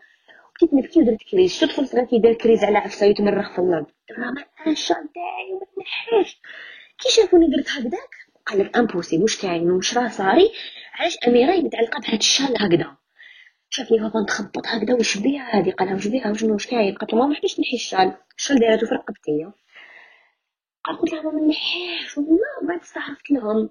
بديت 0.56 0.74
نبكي 0.74 1.00
ودرت 1.00 1.22
crise. 1.30 1.52
شفت 1.52 1.70
طفل 1.70 1.86
صغير 1.88 2.04
كيدير 2.04 2.32
crise 2.34 2.64
على 2.64 2.78
عفسة 2.78 3.06
يتمرخ 3.06 3.52
في 3.52 3.58
الأرض 3.58 3.86
ماما 4.18 4.44
أنا 4.60 4.72
الشال 4.72 4.96
تاعي 4.96 5.52
وما 5.52 5.66
تنحيش 5.76 6.40
كي 6.98 7.08
شافوني 7.08 7.46
درت 7.46 7.68
هكذاك 7.70 8.10
قال 8.46 8.58
لك 8.58 8.76
impossible 8.76 9.22
واش 9.22 9.42
كاين 9.42 9.70
واش 9.70 9.98
راه 9.98 10.08
صاري. 10.08 10.50
علاش 10.94 11.18
أميرة 11.28 11.56
متعلقه 11.56 12.00
بهاد 12.00 12.18
الشال 12.18 12.54
هكذا؟ 12.62 12.96
شافني 13.72 13.98
بابا 13.98 14.20
نتخبط 14.20 14.66
هكذا 14.66 14.94
واش 14.94 15.18
بيها 15.18 15.56
هادي؟ 15.58 15.70
قالها 15.70 15.94
واش 15.94 16.06
بيها؟ 16.08 16.30
وشنو 16.30 16.52
واش 16.52 16.66
كاين؟ 16.66 16.94
قالت 16.94 17.14
ماما 17.14 17.34
حبيتش 17.34 17.60
نحي 17.60 17.76
الشال 17.76 18.12
الشال 18.38 18.58
دايراتو 18.58 18.86
في 18.86 18.94
رقبتي 18.94 19.50
قال 20.84 20.98
قلت 20.98 21.12
لها 21.12 21.22
ماما 21.22 21.46
نحيش 21.46 22.18
ولا 22.18 22.68
بعد 22.68 22.80
استعرفت 22.80 23.30
لهم. 23.30 23.70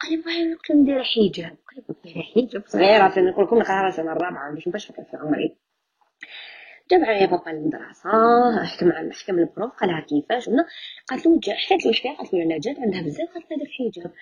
قال 0.00 0.10
لي 0.10 0.16
vrai 0.16 0.54
قلت 0.54 0.70
لهم 0.70 0.84
دايره 0.84 1.02
حجاب. 1.02 1.56
قال 1.68 1.84
لي 1.88 1.94
دايره 2.04 2.22
حجاب. 2.22 2.62
صغيرة 2.66 3.02
عشان 3.02 3.24
نقول 3.26 3.44
لكم 3.44 3.58
نقرا 3.58 3.90
سنه 3.90 4.12
الرابعة 4.12 4.54
باش 4.54 4.68
نبقاش 4.68 4.86
في 4.86 5.16
عمري. 5.16 5.56
جا 6.90 6.96
معايا 6.98 7.26
بابا 7.26 7.50
للمدرسة 7.50 8.10
حكى 8.64 8.84
مع 8.84 9.10
حكم 9.12 9.38
ال 9.38 9.45
prof 9.45 9.72
قالها 9.72 10.00
كيفاش؟ 10.00 10.48
ولا 10.48 10.66
قالت 11.08 11.26
له 11.26 11.40
جا 11.42 11.54
حكيت 11.54 11.86
له 11.86 11.92
فيها 11.92 12.14
قالت 12.14 12.34
له 12.34 12.44
لا 12.44 12.58
جات 12.58 12.78
عندها 12.78 13.02
بزاف 13.02 13.28
قالت 13.34 13.50
لها 13.50 13.58
دير 13.58 13.68
حجاب 13.78 14.12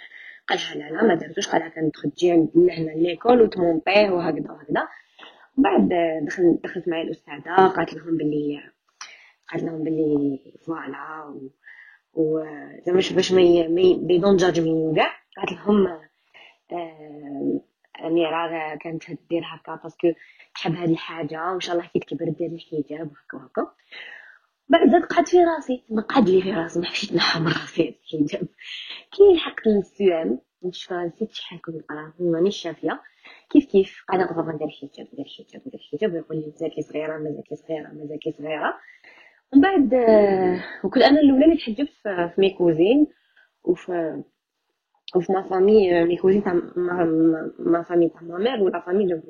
قالها 0.48 0.74
لا 0.74 0.96
لا 0.96 1.02
ما 1.02 1.14
درتوش 1.14 1.48
قالها 1.48 1.68
كانت 1.68 1.94
تجي 1.96 2.30
عندنا 2.30 2.72
هنا 2.72 2.90
ليكول 2.90 3.42
وتمونطيه 3.42 4.10
وهكذا 4.10 4.50
وهكذا. 4.50 4.88
بعد 5.56 5.88
دخل 6.26 6.58
دخلت 6.64 6.88
معايا 6.88 7.04
الأستاذة 7.04 7.68
قالت 7.68 7.94
لهم 7.94 8.16
بلي 8.16 8.62
قالت 9.48 9.64
لهم 9.64 9.84
بلي 9.84 10.40
فوالا 10.66 11.34
و 12.14 12.40
زعما 12.86 13.00
باش 13.14 13.32
ما 13.32 13.42
دي 14.06 14.18
دون 14.18 14.36
جادج 14.36 14.60
مي 14.60 14.94
كاع 14.96 15.12
قالت 15.36 15.52
لهم 15.52 15.86
آه 16.72 17.60
أميرة 18.04 18.74
كانت 18.74 19.04
دير 19.30 19.42
هكا 19.44 19.80
باسكو 19.82 20.12
تحب 20.54 20.74
هذه 20.74 20.92
الحاجة 20.92 21.50
وإن 21.50 21.60
شاء 21.60 21.76
الله 21.76 21.88
كي 21.88 21.98
تكبر 21.98 22.28
دير 22.28 22.50
الحجاب 22.50 23.10
وهكا 23.10 23.36
وهكا. 23.38 23.72
بعد 24.68 24.90
زاد 24.90 25.04
قعد 25.04 25.28
في 25.28 25.38
راسي 25.44 25.82
قعد 26.08 26.28
لي 26.28 26.42
في 26.42 26.52
راسي 26.52 26.78
ما 26.80 26.84
حبيتش 26.86 27.12
نحي 27.12 27.33
من 27.33 27.46
راسي 27.46 27.98
الحجاب. 28.04 28.48
كي 29.12 29.22
لحقت 29.34 29.66
لل 29.66 29.95
CEM 29.95 30.38
نشفى 30.62 30.94
نسيت 30.94 31.32
شحال 31.32 31.60
كنت 31.62 31.76
نقرا 31.76 32.12
مانيش 32.20 32.56
شافية. 32.56 33.02
كيف 33.50 33.64
كيف؟ 33.66 34.04
قاعدة 34.08 34.24
نقرب 34.24 34.48
ندير 34.54 34.68
حجاب 34.68 35.06
ندير 35.12 35.26
حجاب 35.38 35.62
ندير 35.66 35.80
حجاب 35.92 36.12
ويقول 36.12 36.36
لي 36.36 36.46
مزاكي 36.56 36.82
صغيرة 36.82 37.18
مزاكي 37.18 37.56
صغيرة 37.56 37.88
مزاكي 37.88 38.32
صغيرة. 38.32 38.74
ومن 39.52 39.62
بعد 39.62 39.94
آه، 39.94 40.60
وكنت 40.84 41.02
أنا 41.02 41.20
الأولى 41.20 41.44
اللي 41.44 41.56
تحجبت 41.56 41.90
في 42.04 42.34
mes 42.38 42.50
cousines 42.50 43.06
وفي 43.64 44.22
وفي 45.16 45.32
ma 45.32 45.48
famille 45.50 46.04
mes 46.04 46.16
cousines 46.16 46.44
تاع 46.44 46.52
ma 47.58 47.82
famille 47.88 48.08
تاع 48.08 48.22
ma 48.22 48.38
mère 48.38 48.62
ولا 48.62 48.80
famille 48.80 49.06
de 49.06 49.20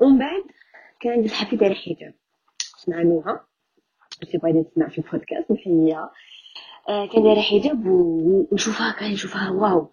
ومن 0.00 0.18
بعد 0.18 0.42
كان 1.00 1.12
عندي 1.12 1.28
صحابي 1.28 1.56
دايره 1.56 1.74
حجاب 1.74 2.14
اسمها 2.78 3.02
نوها 3.02 3.46
سي 4.32 4.38
باغي 4.38 4.64
تسمع 4.64 4.88
في 4.88 4.98
البودكاست 4.98 5.50
نحييها 5.50 6.10
كان 6.86 7.22
دايرة 7.22 7.40
حجاب 7.40 7.86
ونشوفها 7.86 8.92
كان 9.00 9.12
نشوفها 9.12 9.50
واو. 9.50 9.90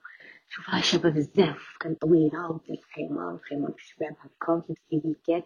نشوفها 0.52 0.82
شابة 0.82 1.10
بزاف 1.10 1.78
كان 1.80 1.96
طويلة 1.96 2.52
ودير 2.52 2.78
الخيمه 2.78 3.32
الخيمه 3.32 3.68
بالشباب 3.68 4.16
هكا 4.20 4.64
لي 4.92 5.44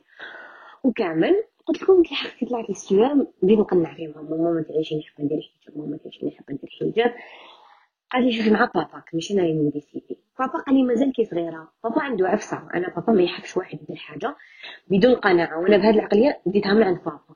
وكامل 0.84 1.44
قلت 1.66 1.82
لكم 1.82 2.04
كي 2.04 2.16
لحقت 2.16 2.50
طلعت 2.50 2.70
ال 2.70 2.84
CEM 2.84 3.28
بديت 3.42 3.60
نقنع 3.60 3.96
فيهم 3.96 4.14
ماما 4.30 4.52
ما 4.52 4.62
تعيشي 4.62 4.98
نحب 5.00 5.26
ندير 5.26 5.54
حجاب 5.62 5.78
ماما 5.78 5.98
تعيشي 5.98 6.26
نحب 6.26 6.44
ندير 6.52 6.70
حجاب 6.82 7.16
قال 8.12 8.24
لي 8.24 8.32
شوفي 8.32 8.50
مع 8.50 8.70
باباك 8.76 9.10
ماشي 9.14 9.34
أنا 9.34 9.44
اللي 9.44 9.54
ن 9.54 9.62
décider 9.62 10.20
بابا 10.40 10.60
قال 10.60 10.76
لي 10.76 10.84
مازال 10.84 11.14
كي 11.14 11.26
صغيرة. 11.26 11.74
بابا 11.84 12.02
عنده 12.02 12.28
عفسة 12.28 12.58
أنا 12.74 12.90
بابا 12.96 13.14
ما 13.14 13.24
يحبش 13.24 13.58
واحد 13.58 13.80
يدير 13.82 13.96
حاجة 13.96 14.36
بدون 14.88 15.16
قناعة. 15.16 15.60
وأنا 15.60 15.78
بهذه 15.78 15.96
العقلية 15.96 16.42
بديتها 16.46 16.74
من 16.74 16.84
عند 16.84 16.98
بابا 16.98 17.36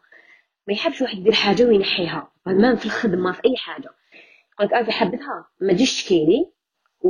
ما 0.67 0.73
يحبش 0.73 1.01
واحد 1.01 1.17
يدير 1.17 1.33
حاجة 1.33 1.63
وينحيها. 1.63 2.31
ما 2.45 2.75
في 2.75 2.85
الخدمة 2.85 3.31
في 3.31 3.41
أي 3.45 3.55
حاجة. 3.57 3.89
قلت 4.59 4.73
أنا 4.73 4.91
حبتها 4.91 5.47
ما 5.61 5.73
تجيش 5.73 5.91
تشكيلي 6.03 6.51
و 7.01 7.09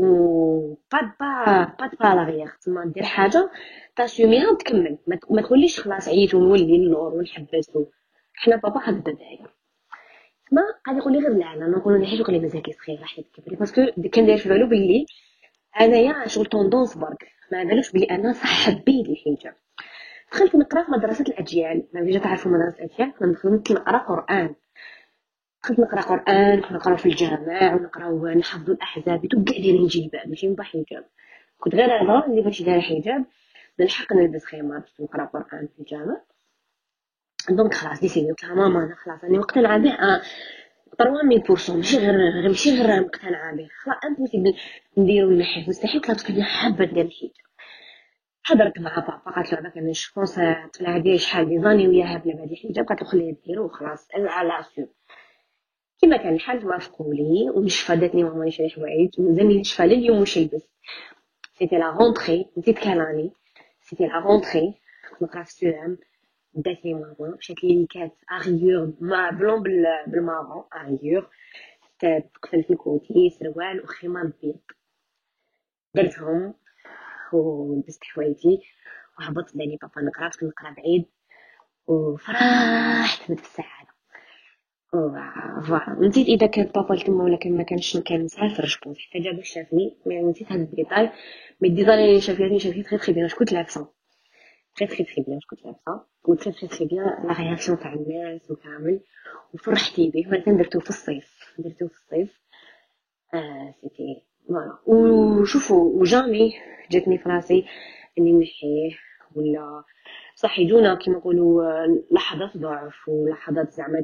با 0.91 0.99
با 1.19 1.67
با 1.79 1.87
تبالاغيغ 1.87 2.49
تما 2.65 2.85
دير 2.85 3.03
حاجة. 3.03 3.49
تاسيوميها 3.95 4.49
وتكمل 4.51 4.97
ما 5.29 5.41
تقوليش 5.41 5.79
خلاص 5.79 6.07
عييت 6.07 6.35
ونولي 6.35 6.75
اللور 6.75 7.13
ونحبس 7.13 7.71
حنا 8.33 8.55
بابا 8.55 8.79
هكذا 8.83 8.99
داير 8.99 9.49
ما 10.51 10.61
قاعد 10.85 10.97
يقول 10.97 11.13
لي 11.13 11.19
غير 11.19 11.33
لا 11.33 11.53
أنا 11.53 11.67
نقول 11.67 12.05
حيت 12.05 12.19
يقول 12.19 12.33
لي 12.33 12.39
مزاكي 12.39 12.71
صغير 12.71 12.99
راح 12.99 13.19
تكبري 13.21 13.55
باسكو 13.55 13.85
كان 14.11 14.25
داير 14.25 14.37
في 14.37 14.49
بالو 14.49 14.67
بلي 14.67 15.05
أنايا 15.81 16.27
شغل 16.27 16.45
tendance 16.45 16.97
برك. 16.97 17.27
ما 17.51 17.63
بالوش 17.63 17.91
بلي 17.91 18.05
أنا 18.05 18.33
صح 18.33 18.65
حبيت 18.65 19.09
الحجاب. 19.09 19.55
دخلت 20.31 20.55
نقرأ 20.55 20.83
في 20.83 20.91
مدرسة 20.91 21.25
الأجيال. 21.27 21.87
ما 21.93 22.01
بيجا 22.01 22.19
تعرفوا 22.19 22.51
مدرسة 22.51 22.85
الأجيال؟ 22.85 23.13
كنا 23.13 23.61
نقرأ 23.71 23.97
قرآن. 23.97 24.55
دخلت 25.63 25.79
نقرا 25.79 26.01
قران 26.01 26.59
نقراو 26.59 26.97
في 26.97 27.05
الجامع 27.05 27.73
ونقراو 27.75 28.27
نحفظوا 28.27 28.75
الاحزاب 28.75 29.25
كاع 29.25 29.39
دايرين 29.41 29.87
جلباب 29.87 30.29
ماشي 30.29 30.47
même 30.47 30.63
حجاب 30.63 31.05
كنت 31.59 31.75
غير 31.75 32.01
أنا 32.01 32.25
اللي 32.25 32.41
ماشي 32.41 32.63
دايره 32.63 32.81
حجاب 32.81 33.25
نلحق 33.79 34.13
نلبس 34.13 34.45
خيمه 34.45 34.79
باش 34.79 35.01
نقرا 35.01 35.25
قران 35.25 35.67
في 35.67 35.79
الجامع 35.79 36.21
donc 37.49 37.73
خلاص 37.73 37.99
décidé 37.99 38.29
قلت 38.29 38.43
لها 38.43 38.55
ماما 38.55 38.83
أنا 38.83 38.95
خلاص 38.95 39.23
راني 39.23 39.37
مقتنعه 39.37 39.77
به 39.77 40.21
trois 40.99 41.23
mais 41.23 41.37
pour 41.39 41.57
cent 41.57 41.75
ماشي 41.75 41.97
غير 41.97 42.47
ماشي 42.47 42.81
غير 42.81 43.01
مقتنعه 43.01 43.55
به 43.55 43.67
خلاص 43.83 43.97
impossible 44.05 44.53
نديرو 44.97 45.29
المحيط 45.29 45.69
مستحيل 45.69 46.01
قلت 46.01 46.31
لها 46.31 46.43
حابه 46.45 46.85
ندير 46.85 47.05
الحجاب 47.05 47.31
حضرت 48.43 48.79
مع 48.79 48.95
بابا 48.95 49.31
قالت 49.35 49.53
له 49.53 49.59
أنا 49.59 49.73
je 49.75 49.92
pense 49.92 50.35
طلع 50.79 50.95
هادي 50.95 51.17
شحال 51.17 51.49
دي 51.49 51.61
زاني 51.61 51.87
وياها 51.87 52.17
بلا 52.17 52.33
بهادي 52.35 52.53
الحجاب 52.53 52.85
قالت 52.85 53.01
له 53.01 53.07
خليه 53.07 53.35
ديرو 53.45 53.65
وخلاص 53.65 54.07
على 54.15 54.63
سور 54.75 54.87
كما 56.01 56.17
كان 56.17 56.33
الحال 56.33 56.61
توافقوا 56.61 57.13
لي 57.13 57.49
ونشفى 57.49 57.95
داتني 57.95 58.23
ماما 58.23 58.45
نشري 58.45 58.69
حوايج 58.69 59.21
مازال 59.21 59.59
نشفى 59.59 59.83
لليوم 59.83 60.19
واش 60.19 60.37
نلبس 60.37 60.67
c'était 61.59 61.75
la 61.77 61.89
rentrée 61.89 62.45
نسيت 62.57 62.79
كلامي 62.79 63.31
c'était 63.81 64.07
la 64.07 64.19
rentrée 64.19 64.73
نقرا 65.21 65.43
في 65.43 65.49
ال 65.49 65.61
CEM 65.61 65.97
داتني 66.53 66.93
ماما 66.93 67.35
مشات 67.37 67.63
لي 67.63 67.87
كات 67.89 68.11
اغيور 68.31 68.93
ما 69.01 69.29
بلون 69.31 69.63
بالمارون 70.07 70.63
اغيور 70.75 71.29
تقفل 71.99 72.63
في 72.63 72.69
الكوتي 72.73 73.29
سروال 73.29 73.83
وخيمه 73.83 74.33
بيض 74.43 74.59
درتهم 75.95 76.53
ولبست 77.33 78.03
حوايجي 78.03 78.59
وهبطت 79.19 79.57
داني 79.57 79.77
بابا 79.81 80.01
نقرا 80.01 80.29
كنت 80.29 80.43
نقرا 80.43 80.71
بعيد 80.77 81.05
وفرحت 81.87 83.29
من 83.29 83.37
السعاده 83.39 83.78
فوالا 84.91 85.97
نسيت 85.99 86.27
إذا 86.27 86.47
كان 86.47 86.65
بابا 86.75 86.95
تما 86.95 87.23
ولا 87.23 87.37
كان 87.37 87.57
ما 87.57 87.63
كانش 87.63 87.97
كان 87.97 88.23
مسافر 88.23 88.65
جوبونس 88.65 88.97
حتى 88.99 89.19
جا 89.19 89.31
باش 89.31 89.49
شافني. 89.49 89.97
مي 90.05 90.21
نسيت 90.21 90.51
هاد 90.51 90.59
الديتاي. 90.59 91.09
mais 91.61 91.67
ال 91.69 91.74
détail 91.74 92.05
اللي 92.05 92.21
شافني 92.21 92.59
شافني 92.59 92.83
très 92.83 92.97
très 92.97 93.13
bien 93.13 93.25
اش 93.25 93.35
كنت 93.35 93.53
لابسه 93.53 93.87
très 94.75 94.87
très 94.87 95.03
très 95.03 95.23
bien 95.27 95.37
اش 95.37 95.45
كنت 95.45 95.65
لابسه 95.65 96.05
و 96.27 96.33
très 96.33 96.53
très 96.53 96.67
très 96.67 96.85
bien 96.85 97.05
la 97.05 97.33
réaction 97.39 97.79
تاع 97.79 97.93
الناس 97.93 98.51
وكامل 98.51 98.99
وفرحتي 99.53 100.09
به. 100.09 100.29
وأنا 100.29 100.57
درتو 100.57 100.79
في 100.79 100.89
الصيف. 100.89 101.55
درتو 101.59 101.87
في 101.87 101.95
الصيف. 101.95 102.41
آه 103.33 103.75
c'était 103.81 104.23
voilà 104.47 104.77
وشوفوا 104.85 106.01
و 106.01 106.09
jamais 106.09 106.53
جاتني 106.91 107.17
في 107.17 107.29
راسي 107.29 107.65
إني 108.17 108.33
نحيه. 108.33 108.91
ولا 109.35 109.83
صح 110.35 110.59
يجونا 110.59 110.95
كيما 110.95 111.17
نقولوا 111.17 111.85
لحظات 112.11 112.57
ضعف. 112.57 113.07
ولحظات 113.07 113.71
زعما 113.71 114.03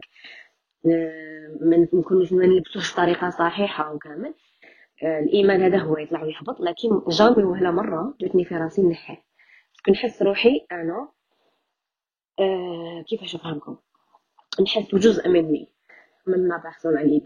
ما 1.62 1.88
نكونوش 1.94 2.34
ما 2.34 2.46
نلبسوش 2.46 2.94
بطريقة 2.94 3.30
صحيحة 3.30 3.94
وكامل. 3.94 4.34
آه، 5.04 5.20
الإيمان 5.20 5.62
هذا 5.62 5.78
هو 5.78 5.98
يطلع 5.98 6.24
ويهبط 6.24 6.60
لكن 6.62 7.02
jamais 7.10 7.44
وهلا 7.44 7.72
مرة 7.72 8.14
جاتني 8.22 8.46
في 8.46 8.56
راسي 8.56 8.82
نحيه 8.82 9.24
نحس 9.90 10.22
روحي 10.22 10.66
أنا 10.72 11.10
آه 12.40 13.04
كيفاش 13.08 13.36
نفهمكم 13.36 13.78
نحس 14.62 14.96
بجزء 14.96 15.30
مني 15.30 15.70
من 16.28 16.48
ما 16.48 16.58
بحصل 16.58 16.98
عليه 16.98 17.22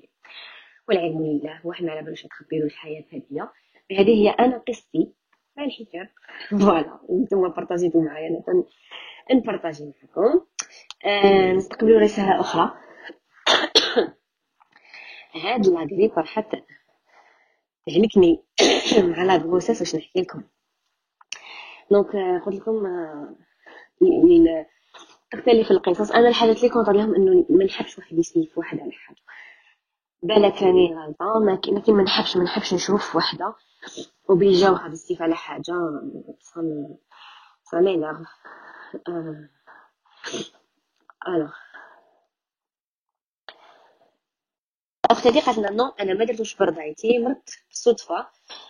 والعلم 0.87 1.21
لله 1.25 1.59
وإحنا 1.63 1.91
على 1.91 2.01
بالوش 2.01 2.23
تخبيروا 2.23 2.65
الحياة 2.65 3.03
هذه 3.13 3.49
هذه 3.91 4.09
هي 4.23 4.29
أنا 4.29 4.57
قصتي. 4.57 5.13
مع 5.57 5.63
الحجاب 5.65 6.09
voilà. 6.61 6.99
نتوما 7.23 7.47
بارطاجيتو 7.49 8.01
معايا 8.01 8.27
أنا 8.47 8.63
نبارطاجي 9.33 9.85
معكم. 9.85 10.41
آه 11.05 11.51
نستقبلوا 11.53 11.99
رسالة 11.99 12.39
أخرى. 12.39 12.71
هاد 15.43 15.67
la 15.67 15.80
grippe 15.80 16.19
حتى. 16.19 16.63
تهلكني 17.87 18.43
مع 18.97 19.23
la 19.23 19.35
grossesse 19.37 19.81
واش 19.81 19.95
نحكي 19.95 20.21
لكم. 20.21 20.43
donc 21.91 22.15
قلت 22.45 22.55
لكم 22.55 22.85
يعني 24.01 24.65
تختلف 25.31 25.71
القصص. 25.71 26.11
أنا 26.11 26.27
الحاجات 26.27 26.57
اللي 26.57 26.69
كنت 26.69 26.89
لهم 26.89 27.15
إنه 27.15 27.45
ما 27.49 27.65
نحبش 27.65 27.97
واحد 27.97 28.17
يسيف 28.17 28.57
واحد 28.57 28.79
على 28.79 28.91
حاجة. 28.91 29.17
بالك 30.23 30.63
راني 30.63 30.95
غلطان 30.95 31.49
لكن 31.49 31.93
ما 31.93 32.03
نحبش 32.03 32.37
ما 32.37 32.43
نحبش 32.43 32.73
نشوف 32.73 33.15
وحده 33.15 33.55
وبيجاوها 34.29 34.87
بالسيف 34.87 35.21
على 35.21 35.35
حاجة. 35.35 35.73
ça 36.39 36.97
ça 37.63 37.83
m'énerve 37.83 38.17
Alors 41.27 41.51
أختي 45.11 45.39
قالت 45.39 45.57
لنا 45.57 45.69
non 45.71 45.93
أنا 45.99 46.13
ما 46.13 46.25
درتوش 46.25 46.55
برضايتي 46.55 47.19
مرت 47.19 47.49
بالصدفه 47.69 48.27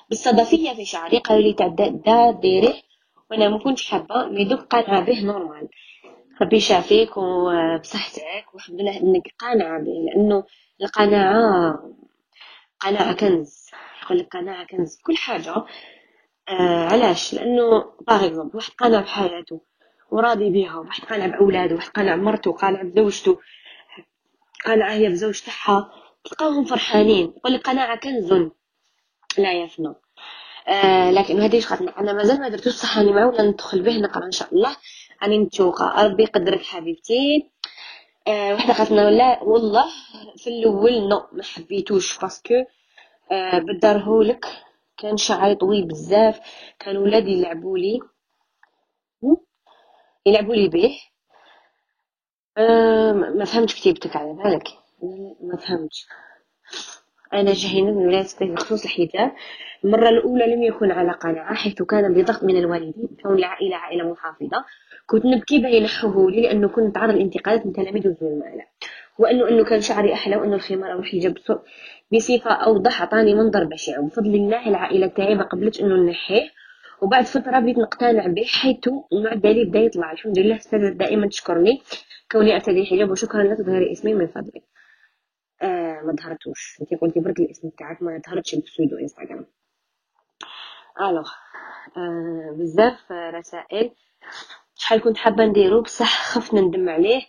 بالصدفية 0.10 0.74
في 0.74 0.86
شعري 0.86 1.18
قالوا 1.18 1.44
لي 1.44 1.54
تاع 1.54 1.68
دا 1.68 2.32
ديريه 2.32 2.74
وأنا 3.32 3.50
ما 3.50 3.60
كنتش 3.60 3.90
حابة 3.92 4.26
mais 4.26 4.44
دوك 4.46 4.60
قانعه 4.60 5.02
به 5.02 5.22
normal. 5.26 5.68
ربي 6.42 6.56
يشافيك 6.56 7.18
وبصحتك 7.18 8.54
والحمد 8.54 8.82
لله 8.82 8.98
إنك 8.98 9.34
قانعه 9.40 9.80
به 9.80 9.92
لأنه 10.06 10.44
القناعة 10.82 11.80
قناعة 12.80 13.14
كنز. 13.14 13.68
يقول 14.04 14.18
لك 14.18 14.28
قناعة 14.38 14.68
كنز. 14.68 14.98
كل 15.06 15.16
حاجة 15.18 15.56
آه 16.50 16.86
علاش؟ 16.92 17.34
لأنه 17.34 17.86
par 18.08 18.26
exemple 18.26 18.56
واحد 18.56 18.72
قانع 18.72 19.00
بحياته 19.02 19.62
وراضي 20.12 20.50
بها 20.50 20.76
وواحد 20.76 21.04
قانع 21.04 21.26
بأولاده 21.26 21.76
واحد 21.76 21.90
قانع 21.90 22.16
بمرته 22.16 22.52
قانع 22.52 22.82
بزوجته 22.82 23.40
قانعه 24.66 24.92
هي 24.94 25.10
بزوج 25.10 25.42
تاعها. 25.42 25.92
تلقاهم 26.24 26.66
فرحانين. 26.66 27.34
يقول 27.38 27.54
لك 27.54 27.62
قناعة 27.62 28.00
كنز 28.00 28.34
لا 29.38 29.54
يفنى. 29.54 29.94
آه 30.68 31.12
لكن 31.12 31.42
هذه 31.42 31.60
خاطر 31.60 31.98
أنا 31.98 32.14
مازال 32.14 32.40
ما 32.40 32.50
درتوش 32.50 32.74
صح 32.74 32.98
راني 32.98 33.12
معوله 33.12 33.42
ندخل 33.42 33.82
به 33.82 33.98
نقرأ 33.98 34.26
إن 34.26 34.32
شاء 34.32 34.54
الله. 34.54 34.78
راني 35.24 35.40
متوقع 35.40 36.06
ربي 36.06 36.24
يقدرك 36.24 36.62
حبيبتي. 36.62 37.52
آه 38.28 38.54
وحدة 38.54 38.74
قالت 38.74 38.92
لنا 38.92 39.10
لا 39.10 39.44
والله 39.44 39.86
في 40.38 40.48
الأول 40.48 41.10
non 41.10 41.28
ما 41.32 41.44
حبيتوش 41.44 42.20
parce 42.20 42.39
que. 42.39 42.54
آه 43.32 43.60
بدرهولك 43.60 44.46
كان 44.98 45.18
شعري 45.18 45.56
طويل 45.56 45.88
بزاف. 45.88 46.40
كان 46.80 46.98
ولادي 46.98 47.32
يلعبوا 47.32 47.78
لي. 47.78 48.00
يلعبوا 50.26 50.56
لي 50.56 50.68
به. 50.68 51.00
آه 52.58 53.12
ما 53.12 53.46
فهمتش 53.46 53.76
كتيبتك 53.76 54.16
على 54.16 54.34
بالك. 54.34 54.79
ما 55.42 55.58
فهمتش 55.58 56.08
من 57.82 57.98
ولاية 58.08 58.24
سبيل 58.24 58.52
بخصوص 58.52 58.84
الحجاب. 58.84 59.32
المرة 59.86 60.10
الأولى 60.10 60.56
لم 60.56 60.64
يكن 60.64 60.92
على 60.92 61.12
قناعة 61.12 61.56
حيث 61.56 61.82
كان 61.82 62.14
بضغط 62.14 62.44
من 62.44 62.58
الوالدين 62.58 63.08
كون 63.24 63.38
العائلة 63.38 63.76
عائلة 63.76 64.12
محافظة. 64.12 64.66
كنت 65.08 65.26
نبكي 65.26 65.60
بين 65.60 65.74
ينحوه 65.74 66.32
لي 66.32 66.42
لأنه 66.42 66.68
كنت 66.68 66.96
تعرض 66.96 67.16
لانتقادات 67.16 67.66
من 67.66 67.74
تلاميذ 67.74 68.08
وزملاء 68.08 68.68
وأنه 69.20 69.50
أنه 69.50 69.64
كان 69.64 69.82
شعري 69.82 70.14
أحلى 70.14 70.36
وأنه 70.36 70.56
الخمار 70.56 70.94
أو 70.94 71.00
الحجاب 71.00 71.38
بصفة 72.14 72.52
أوضح 72.52 73.02
أعطاني 73.02 73.34
منظر 73.34 73.64
بشع. 73.64 74.00
وبفضل 74.00 74.36
الله 74.36 74.68
العائلة 74.70 75.08
تاعي 75.08 75.36
ما 75.36 75.44
قبلتش 75.44 75.82
أنه 75.82 75.96
نحيه 76.10 76.50
وبعد 77.02 77.26
فترة 77.26 77.60
بديت 77.60 77.78
نقتنع 77.78 78.28
به 78.28 78.44
حيث 78.44 78.90
المعدل 79.14 79.66
بدا 79.66 79.80
يطلع 79.80 80.12
الحمد 80.12 80.40
لله 80.40 80.56
أستاذة 80.56 80.90
دائما 80.90 81.28
تشكرني 81.28 81.82
كوني 82.32 82.56
ارتدي 82.56 82.86
حجاب 82.86 83.12
وشكرا 83.12 83.44
لا 83.44 83.56
تظهري 83.56 83.92
اسمي 83.92 84.14
من 84.14 84.28
فضلك. 84.28 84.64
آه 85.62 86.02
ما 86.06 86.16
ظهرتوش. 86.16 86.78
انت 86.82 87.02
قلتي 87.02 87.20
برك 87.20 87.40
الاسم 87.40 87.70
تاعك 87.70 88.02
ما 88.02 88.22
ظهرتش 88.28 88.56
pseudo 88.56 88.98
انستغرام 88.98 89.46
alors 91.02 91.30
آه 91.98 92.56
بزاف 92.58 93.12
رسائل. 93.12 93.92
شحال 94.76 95.02
كنت 95.02 95.18
حابة 95.18 95.46
نديرو؟ 95.46 95.82
بصح 95.82 96.32
خفت 96.32 96.54
نندم 96.54 96.90
عليه. 96.90 97.22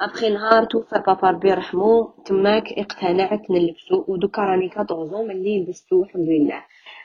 ابخي 0.00 0.30
نهار 0.30 0.64
توفى 0.64 1.02
بابا 1.06 1.30
ربي 1.30 1.48
يرحمو 1.50 2.14
تماك 2.26 2.72
اقتنعت 2.72 3.50
نلبسو. 3.50 4.04
ودوكا 4.08 4.42
راني 4.42 4.70
14 4.78 5.22
ملي 5.22 5.62
لبستو 5.62 6.02
الحمد 6.02 6.28
لله. 6.28 6.64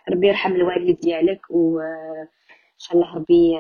ربي 0.10 0.28
يرحم 0.28 0.52
الوالد 0.52 1.00
ديالك 1.00 1.42
و 1.50 1.80
إن 2.82 2.86
شاء 2.86 2.98
الله 2.98 3.16
ربي 3.16 3.58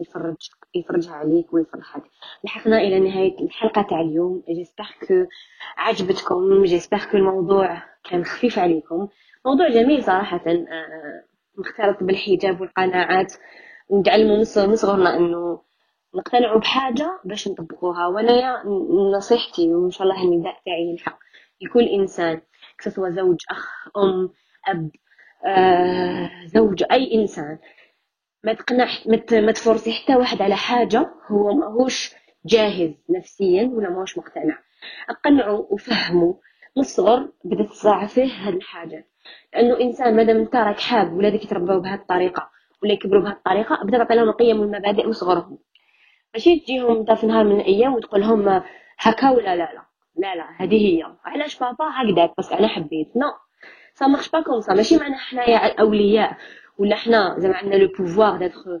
يفرج 0.00 0.50
يفرجها 0.74 1.14
عليك 1.14 1.54
ويفرحك. 1.54 2.02
لحقنا 2.44 2.78
إلى 2.78 3.00
نهاية 3.00 3.40
الحلقة 3.40 3.82
تاع 3.82 4.00
اليوم. 4.00 4.42
جيسبر 4.48 4.84
كو 5.08 5.26
عجبتكم. 5.76 6.64
جيسبر 6.64 6.98
كو 7.10 7.16
الموضوع 7.16 7.82
كان 8.10 8.24
خفيف 8.24 8.58
عليكم. 8.58 9.08
موضوع 9.46 9.68
جميل 9.68 10.04
صراحة. 10.04 10.42
آه، 10.46 11.24
مختلط 11.58 12.02
بالحجاب 12.02 12.60
والقناعات. 12.60 13.34
ونتعلموا 13.88 14.36
من 14.36 14.74
صغرنا 14.74 15.16
إنه 15.16 15.62
نقتنعوا 16.14 16.60
بحاجة 16.60 17.20
باش 17.24 17.48
نطبقوها. 17.48 18.06
وأنا 18.06 18.62
نصيحتي 19.16 19.74
وإن 19.74 19.90
شاء 19.90 20.02
الله 20.02 20.22
النداء 20.22 20.56
تاعي 20.66 20.92
الحق 20.94 21.18
لكل 21.62 21.84
إنسان 21.84 22.40
سواء 22.88 23.10
زوج 23.10 23.36
أخ 23.50 23.88
أم 23.96 24.30
أب 24.68 24.90
آه، 25.46 26.30
زوج 26.46 26.84
أي 26.92 27.14
إنسان 27.14 27.58
ما 28.44 28.52
تقنعش 28.52 29.06
ما 29.32 29.52
تفرسي 29.52 29.92
حتى 29.92 30.16
واحد 30.16 30.42
على 30.42 30.56
حاجة 30.56 31.10
هو 31.30 31.54
ماهوش 31.54 32.14
جاهز 32.46 32.94
نفسيا 33.10 33.70
ولا 33.72 33.90
ماهوش 33.90 34.18
مقتنع. 34.18 34.58
اقنعوا 35.10 35.66
وفهموا 35.70 36.34
من 36.76 36.82
الصغر 36.82 37.28
بدات 37.44 37.68
تصاع 37.68 38.06
فيه 38.06 38.32
هاد 38.32 38.54
الحاجات 38.54 39.08
لأنه 39.54 39.80
إنسان 39.80 40.16
مادام 40.16 40.36
انت 40.36 40.56
راك 40.56 40.80
حاب 40.80 41.12
ولادك 41.12 41.44
يتربوا 41.44 41.78
بهذه 41.78 42.00
الطريقة 42.00 42.50
ولا 42.82 42.92
يكبروا 42.92 43.22
بهذه 43.22 43.32
الطريقة 43.32 43.84
بدأ 43.84 43.98
تعطي 43.98 44.14
لهم 44.14 44.28
القيم 44.28 44.60
والمبادئ 44.60 45.06
من 45.06 45.12
صغرهم 45.12 45.58
ماشي؟ 46.34 46.60
تجيهم 46.60 46.96
انت 46.96 47.12
في 47.12 47.26
نهار 47.26 47.44
من 47.44 47.60
الأيام 47.60 47.94
وتقول 47.94 48.20
لهم 48.20 48.62
هكا 48.98 49.30
ولا 49.30 49.56
لا 49.56 49.72
لا. 49.72 49.82
لا 50.16 50.34
لا 50.34 50.44
هذه 50.58 50.76
هي. 50.86 51.02
علاش 51.24 51.58
بابا 51.58 51.84
هكذاك؟ 51.94 52.32
بس 52.38 52.52
أنا 52.52 52.68
حبيت. 52.68 53.16
non. 53.16 53.32
ça 53.94 54.06
marche 54.06 54.30
pas 54.30 54.40
comme 54.40 54.60
ça 54.60 54.74
ماشي 54.74 54.96
معنى 54.96 55.14
حنايا 55.16 55.66
الأولياء. 55.66 56.36
ولا 56.78 56.96
حنا 56.96 57.34
زعما 57.38 57.56
عندنا 57.56 57.74
le 57.74 57.88
pouvoir 57.98 58.36
d'être 58.36 58.80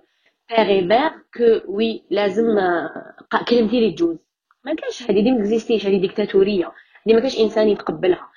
père 0.50 0.66
et 0.68 0.80
mère 0.80 1.10
que 1.34 1.72
oui 1.72 2.04
لازم 2.10 2.46
كلمتي 3.48 3.80
لي 3.80 3.92
تجوز. 3.92 4.18
ما 4.64 4.74
كاينش 4.74 5.02
هذه 5.02 5.22
دي 5.22 5.32
مكزيستيش 5.32 5.86
هذه 5.86 6.00
ديكتاتورية. 6.00 6.72
هذه 7.06 7.14
ما 7.14 7.20
كاينش 7.20 7.38
إنسان 7.38 7.68
يتقبلها. 7.68 8.30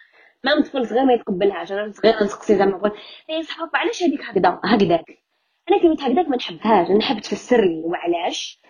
ما 0.43 0.61
طفل 0.61 0.87
صغير 0.87 1.05
ما 1.05 1.13
يتقبلهاش. 1.13 1.71
أنا 1.71 1.91
صغير 1.91 2.23
نسقسي 2.23 2.55
زعما 2.55 2.71
نقول 2.71 2.91
اي 3.29 3.43
صحاب 3.43 3.69
علاش 3.73 4.03
هذيك 4.03 4.21
هكذا؟ 4.21 4.59
هكذاك. 4.63 5.05
أنا 5.69 5.81
كلمة 5.81 5.97
هكذاك 6.01 6.29
ما 6.29 6.35
نحبهاش. 6.35 6.89
أنا 6.89 6.97
نحب 6.97 7.19
تفسر 7.19 7.61
لي 7.61 7.81
وعلاش؟ 7.85 8.61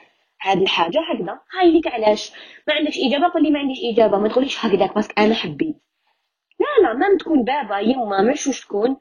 هاد 0.41 0.61
الحاجة 0.61 0.99
هكذا. 1.13 1.39
هاي 1.59 1.71
ليك 1.71 1.87
علاش؟ 1.87 2.31
ما 2.67 2.73
عندكش 2.73 2.97
إجابة؟ 2.99 3.33
قول 3.33 3.43
لي 3.43 3.51
ما 3.51 3.59
عنديش 3.59 3.79
إجابة. 3.93 4.17
ما 4.19 4.27
تقوليش 4.27 4.65
هكذاك 4.65 4.95
parce 4.95 5.07
que 5.07 5.13
أنا 5.17 5.33
حبيت. 5.33 5.75
لا 6.59 6.87
لا 6.87 6.93
ما 6.93 7.17
تكون 7.19 7.43
بابا 7.43 7.79
يما 7.79 8.21
مش 8.21 8.47
وش 8.47 8.61
تكون. 8.65 8.97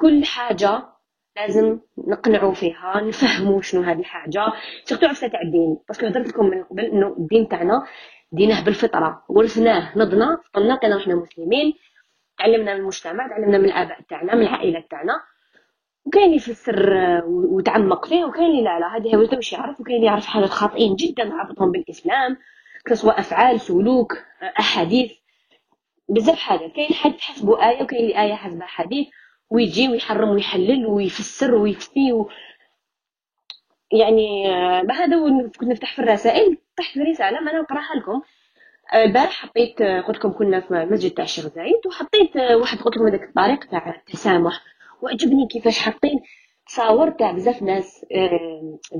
كل 0.00 0.24
حاجة 0.24 0.89
لازم 1.36 1.80
نقنعوا 1.98 2.54
فيها 2.54 3.00
نفهموا 3.00 3.62
شنو 3.62 3.82
هذه 3.82 3.98
الحاجة. 3.98 4.52
surtout 4.84 5.06
عرفت 5.06 5.24
تاع 5.24 5.40
الدين 5.42 5.78
parce 5.88 5.99
que 5.99 6.06
هضرت 6.06 6.28
لكم 6.28 6.46
من 6.46 6.64
قبل 6.64 6.84
إنه 6.84 7.16
الدين 7.18 7.48
تاعنا 7.48 7.86
دينه 8.32 8.64
بالفطرة. 8.64 9.24
ورثناه 9.28 9.98
نضنا 9.98 10.38
فطنا 10.44 10.76
كنا 10.76 10.96
إحنا 11.02 11.14
مسلمين 11.14 11.74
تعلمنا 12.38 12.74
من 12.74 12.80
المجتمع 12.80 13.28
تعلمنا 13.28 13.58
من 13.58 13.64
الآباء 13.64 14.00
تاعنا 14.08 14.34
من 14.34 14.42
العائله 14.42 14.84
تاعنا. 14.90 15.20
وكاين 16.04 16.24
اللي 16.24 16.36
يفسر 16.36 16.92
وتعمق 17.26 18.06
فيه 18.06 18.24
وكاين 18.24 18.50
اللي 18.50 18.62
لا 18.62 18.78
لا 18.78 18.96
هذه 18.96 19.16
هو 19.16 19.20
واش 19.20 19.52
يعرف 19.52 19.80
وكاين 19.80 19.96
اللي 19.96 20.06
يعرف 20.06 20.26
حاجات 20.26 20.48
خاطئين 20.48 20.94
جدا 20.94 21.24
رابطهم 21.24 21.72
بالإسلام 21.72 22.36
سواء 22.92 23.20
أفعال 23.20 23.60
سلوك 23.60 24.18
أحاديث 24.58 25.12
بزاف 26.08 26.38
حاجات. 26.38 26.72
كاين 26.72 26.88
حد 26.94 27.20
حسبه 27.20 27.68
آية 27.68 27.82
وكاين 27.82 28.02
اللي 28.02 28.22
آية 28.22 28.34
حسبها 28.34 28.66
حديث. 28.66 29.08
ويجي 29.50 29.88
ويحرم 29.88 30.28
ويحلل 30.28 30.86
ويفسر 30.86 31.54
ويفتي 31.54 32.12
و... 32.12 32.28
يعني 33.92 34.44
بهذا 34.82 35.16
كنت 35.58 35.68
نفتح 35.70 35.94
في 35.96 35.98
الرسائل. 36.02 36.56
طحت 36.78 36.92
في 36.92 37.00
رسالة 37.00 37.40
ما 37.40 37.50
أنا 37.50 37.60
نقراها 37.60 37.96
لكم. 37.96 38.22
البارح 38.94 39.30
حطيت 39.30 39.82
قلت 39.82 40.16
لكم 40.16 40.32
كنا 40.32 40.60
في 40.60 40.70
المسجد 40.82 41.10
تاع 41.10 41.24
الشيخ 41.24 41.46
زايد 41.46 41.86
وحطيت 41.86 42.36
واحد 42.36 42.78
قلت 42.78 42.96
لكم 42.96 43.06
هذاك 43.06 43.22
الطريق 43.22 43.64
تاع 43.70 43.94
التسامح. 43.96 44.60
وعجبني 45.02 45.46
كيفاش 45.46 45.78
حاطين. 45.78 46.20
تصاور 46.66 47.10
تاع 47.10 47.32
بزاف 47.32 47.62
ناس 47.62 48.06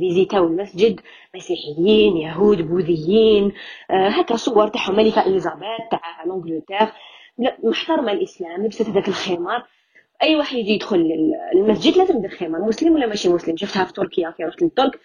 فيزيتاو 0.00 0.46
المسجد 0.46 1.00
مسيحيين 1.34 2.16
يهود 2.16 2.62
بوذيين. 2.62 3.52
آه، 3.90 4.08
هكا 4.08 4.36
صور 4.36 4.68
تاعهم 4.68 4.96
ملكة 4.96 5.26
إليزابيث 5.26 5.80
تاع 5.90 6.24
l'Angleterre 6.26 6.92
محترمة 7.64 8.12
الإسلام 8.12 8.64
لبست 8.64 8.88
هذاك 8.88 9.08
الخمار. 9.08 9.66
أي 10.22 10.37
واحد 10.37 10.56
يجي 10.56 10.72
يدخل 10.72 11.11
المسجد 11.54 11.96
لازم 11.96 12.16
يدير 12.18 12.30
خمار 12.30 12.61
مسلم 12.61 12.94
ولا 12.94 13.06
ماشي 13.06 13.28
مسلم؟ 13.28 13.56
شفتها 13.56 13.85
في 13.85 13.92
تركيا 13.92 14.30
كي 14.30 14.44
رحت 14.44 14.62
للترك 14.62 15.00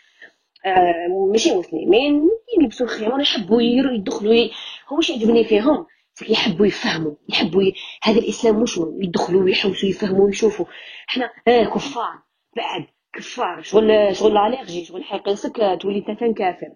آه، 0.65 1.27
ماشي 1.31 1.55
مسلمين 1.55 2.29
يلبسوا 2.59 2.85
الخمار 2.85 3.21
يحبوا 3.21 3.61
يدخلوا 3.61 4.49
هو 4.87 4.95
واش 4.95 5.09
يعجبني 5.09 5.43
فيهم؟ 5.43 5.85
يحبوا 6.29 6.65
يفهموا 6.65 7.15
يحبوا 7.29 7.63
ي... 7.63 7.73
هذا 8.03 8.19
الإسلام 8.19 8.61
مش 8.61 8.79
يدخلوا 8.99 9.43
ويحوسوا 9.43 9.89
يفهموا 9.89 10.25
ويشوفوا. 10.25 10.65
إحنا 11.09 11.31
آه 11.47 11.63
كفار. 11.65 12.19
بعد 12.55 12.85
كفار. 13.13 13.61
شغل 13.61 14.15
شغل 14.15 14.37
الالرجي 14.37 14.85
شغل 14.85 15.03
حيقيسك 15.03 15.77
تولي 15.81 16.01
تفن 16.01 16.33
كافر. 16.33 16.71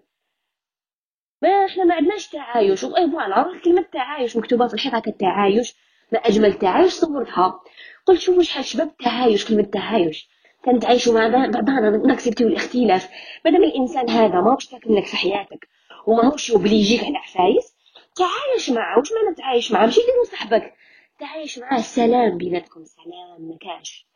ما 1.42 1.48
إحنا 1.66 1.84
ما 1.84 1.94
عندناش 1.94 2.28
تعايش. 2.28 2.84
اي 2.84 3.10
فوالا 3.10 3.60
كلمة 3.64 3.82
تعايش 3.92 4.36
مكتوبة 4.36 4.66
في 4.68 4.74
الحيطه 4.74 5.02
التعايش 5.06 5.76
ما 6.12 6.18
أجمل 6.18 6.54
تعايش 6.54 6.92
صورتها. 6.92 7.60
قلت 8.10 8.20
شوفوا 8.20 8.42
شحال 8.42 8.64
شباب 8.64 8.88
التعايش 8.88 9.48
كلمة 9.48 9.62
تعايش 9.62 10.28
كنتعايشوا 10.64 11.14
مع 11.14 11.28
بعضنا 11.46 11.90
نكسبتيو 11.90 12.48
الاختلاف 12.48 13.10
مادام 13.44 13.64
الإنسان 13.64 14.10
هذا 14.10 14.40
ماهوش 14.40 14.64
ساكن 14.64 14.94
لك 14.94 15.06
في 15.06 15.16
حياتك 15.16 15.68
وماهوش 16.06 16.50
يوبليجيك 16.50 17.04
على 17.04 17.16
عفايس 17.16 17.76
تعايش 18.16 18.70
معه. 18.70 18.98
واش 18.98 19.08
معنى 19.12 19.34
تعايش 19.34 19.72
معه؟ 19.72 19.84
ماشي 19.84 20.00
ديرو 20.00 20.24
صاحبك. 20.24 20.74
تعايش 21.18 21.58
معاه 21.58 21.80
سلام 21.80 22.38
بيناتكم. 22.38 22.84
سلام. 22.84 23.48
ما 23.48 23.56
كاش 23.60 24.06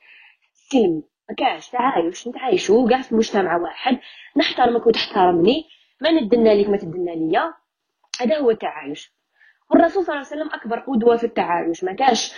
سلم. 0.52 1.02
ما 1.28 1.34
كاش 1.36 1.70
تعايش. 1.70 2.28
نتعايشوا 2.28 2.88
كاع 2.88 3.02
في 3.02 3.14
مجتمع 3.14 3.56
واحد. 3.56 3.98
نحترمك 4.36 4.86
وتحترمني. 4.86 5.64
ما 6.00 6.10
ندنا 6.10 6.50
ليك 6.50 6.68
ما 6.68 6.76
تدنا 6.76 7.10
ليا. 7.10 7.54
هذا 8.20 8.38
هو 8.38 8.50
التعايش. 8.50 9.14
والرسول 9.70 10.04
صلى 10.04 10.14
الله 10.14 10.26
عليه 10.26 10.42
وسلم 10.42 10.54
أكبر 10.54 10.78
قدوة 10.78 11.16
في 11.16 11.24
التعايش. 11.24 11.84
ما 11.84 11.92
كاش 11.92 12.34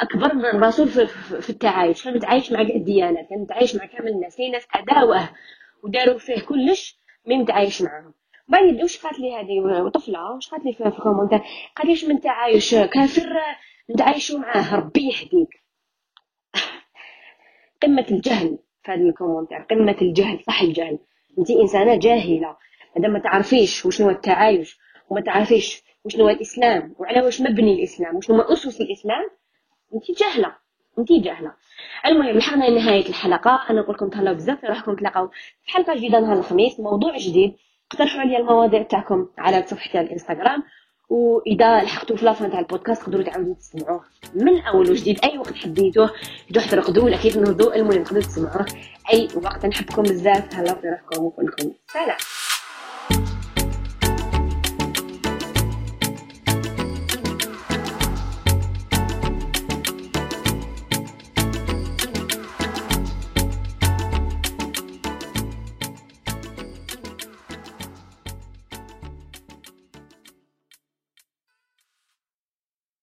أكبر 0.00 0.34
من 0.34 0.44
الرسول 0.44 0.88
في, 0.88 1.06
في 1.42 1.50
التعايش. 1.50 2.04
كان 2.04 2.14
متعايش 2.14 2.52
مع 2.52 2.62
كاع 2.62 2.74
الديانات 2.74 3.28
كان 3.28 3.38
متعايش 3.38 3.76
مع 3.76 3.86
كامل 3.86 4.08
الناس. 4.08 4.36
كاين 4.36 4.52
ناس 4.52 4.66
اداوه 4.74 5.28
وداروا 5.82 6.18
فيه 6.18 6.40
كلش 6.40 6.98
مين 7.26 7.40
متعايش 7.40 7.82
معاهم. 7.82 8.14
بعد 8.48 8.82
واش 8.82 8.98
قالت 8.98 9.18
لي 9.18 9.34
هذه 9.34 9.88
طفلة؟ 9.88 10.30
واش 10.30 10.48
قالت 10.48 10.64
لي 10.64 10.72
في 10.72 10.86
ال 10.86 10.90
commentaire 10.90 11.40
قالت 11.76 12.02
لي 12.02 12.08
من 12.08 12.20
تعايش 12.20 12.74
كافر 12.74 13.40
نتعايشوا 13.90 14.38
معاه 14.38 14.76
ربي 14.76 15.00
يهديك 15.00 15.48
قمة 17.82 18.06
الجهل 18.10 18.58
في 18.82 18.92
هذا 18.92 19.00
ال 19.00 19.05
commentaire 19.05 19.58
قمة 19.58 19.96
الجهل 20.02 20.40
صح 20.46 20.62
الجهل. 20.62 20.98
أنت 21.38 21.50
إنسانة 21.50 21.96
جاهلة 21.96 22.56
اذا 22.96 23.08
ما 23.08 23.18
تعرفيش 23.18 23.86
وشنو 23.86 24.10
التعايش 24.10 24.78
وما 25.10 25.20
تعرفيش 25.20 25.82
وشنو 26.04 26.28
الإسلام 26.28 26.94
وعلى 26.98 27.22
واش 27.22 27.40
مبني 27.40 27.74
الإسلام 27.74 28.16
وشنو 28.16 28.40
أسس 28.40 28.80
الإسلام 28.80 29.30
انت 29.94 30.18
جاهلة. 30.20 30.54
انت 30.98 31.12
جاهلة. 31.12 31.52
المهم 32.06 32.38
لحقنا 32.38 32.64
لنهاية 32.64 33.08
الحلقة. 33.08 33.64
أنا 33.70 33.80
نقول 33.80 33.94
لكم 33.94 34.08
تهلاو 34.08 34.34
بزاف 34.34 34.60
في 34.60 34.66
روحكم. 34.66 34.94
تلاقاو 34.94 35.28
في 35.62 35.72
حلقة 35.72 35.94
جديدة 35.94 36.20
نهار 36.20 36.38
الخميس. 36.38 36.80
موضوع 36.80 37.16
جديد. 37.16 37.54
اقترحوا 37.92 38.20
عليا 38.20 38.38
المواضيع 38.38 38.82
تاعكم 38.82 39.28
على 39.38 39.64
صفحتي 39.66 39.98
على 39.98 40.06
الإنستغرام. 40.06 40.62
وإذا 41.08 41.82
لحقتوا 41.82 42.16
في 42.16 42.24
لافان 42.24 42.50
تاع 42.50 42.58
البودكاست 42.58 43.02
تقدروا 43.02 43.22
تعاودوا 43.22 43.54
تسمعوه 43.54 44.04
من 44.34 44.60
أول 44.60 44.90
وجديد. 44.90 45.24
أي 45.24 45.38
وقت 45.38 45.54
حبيتوه 45.54 46.10
تروحوا 46.52 46.70
ترقدوا 46.70 47.04
ولا 47.04 47.16
كيف 47.16 47.36
نهضوا 47.36 47.74
المهم 47.74 48.02
تقدروا 48.02 48.22
تسمعوه 48.22 48.66
أي 49.12 49.28
وقت. 49.44 49.66
نحبكم 49.66 50.02
بزاف. 50.02 50.48
تهلاو 50.48 50.76
في 50.76 50.88
روحكم. 50.88 51.24
وكلكم 51.24 51.72
سلام. 51.86 52.16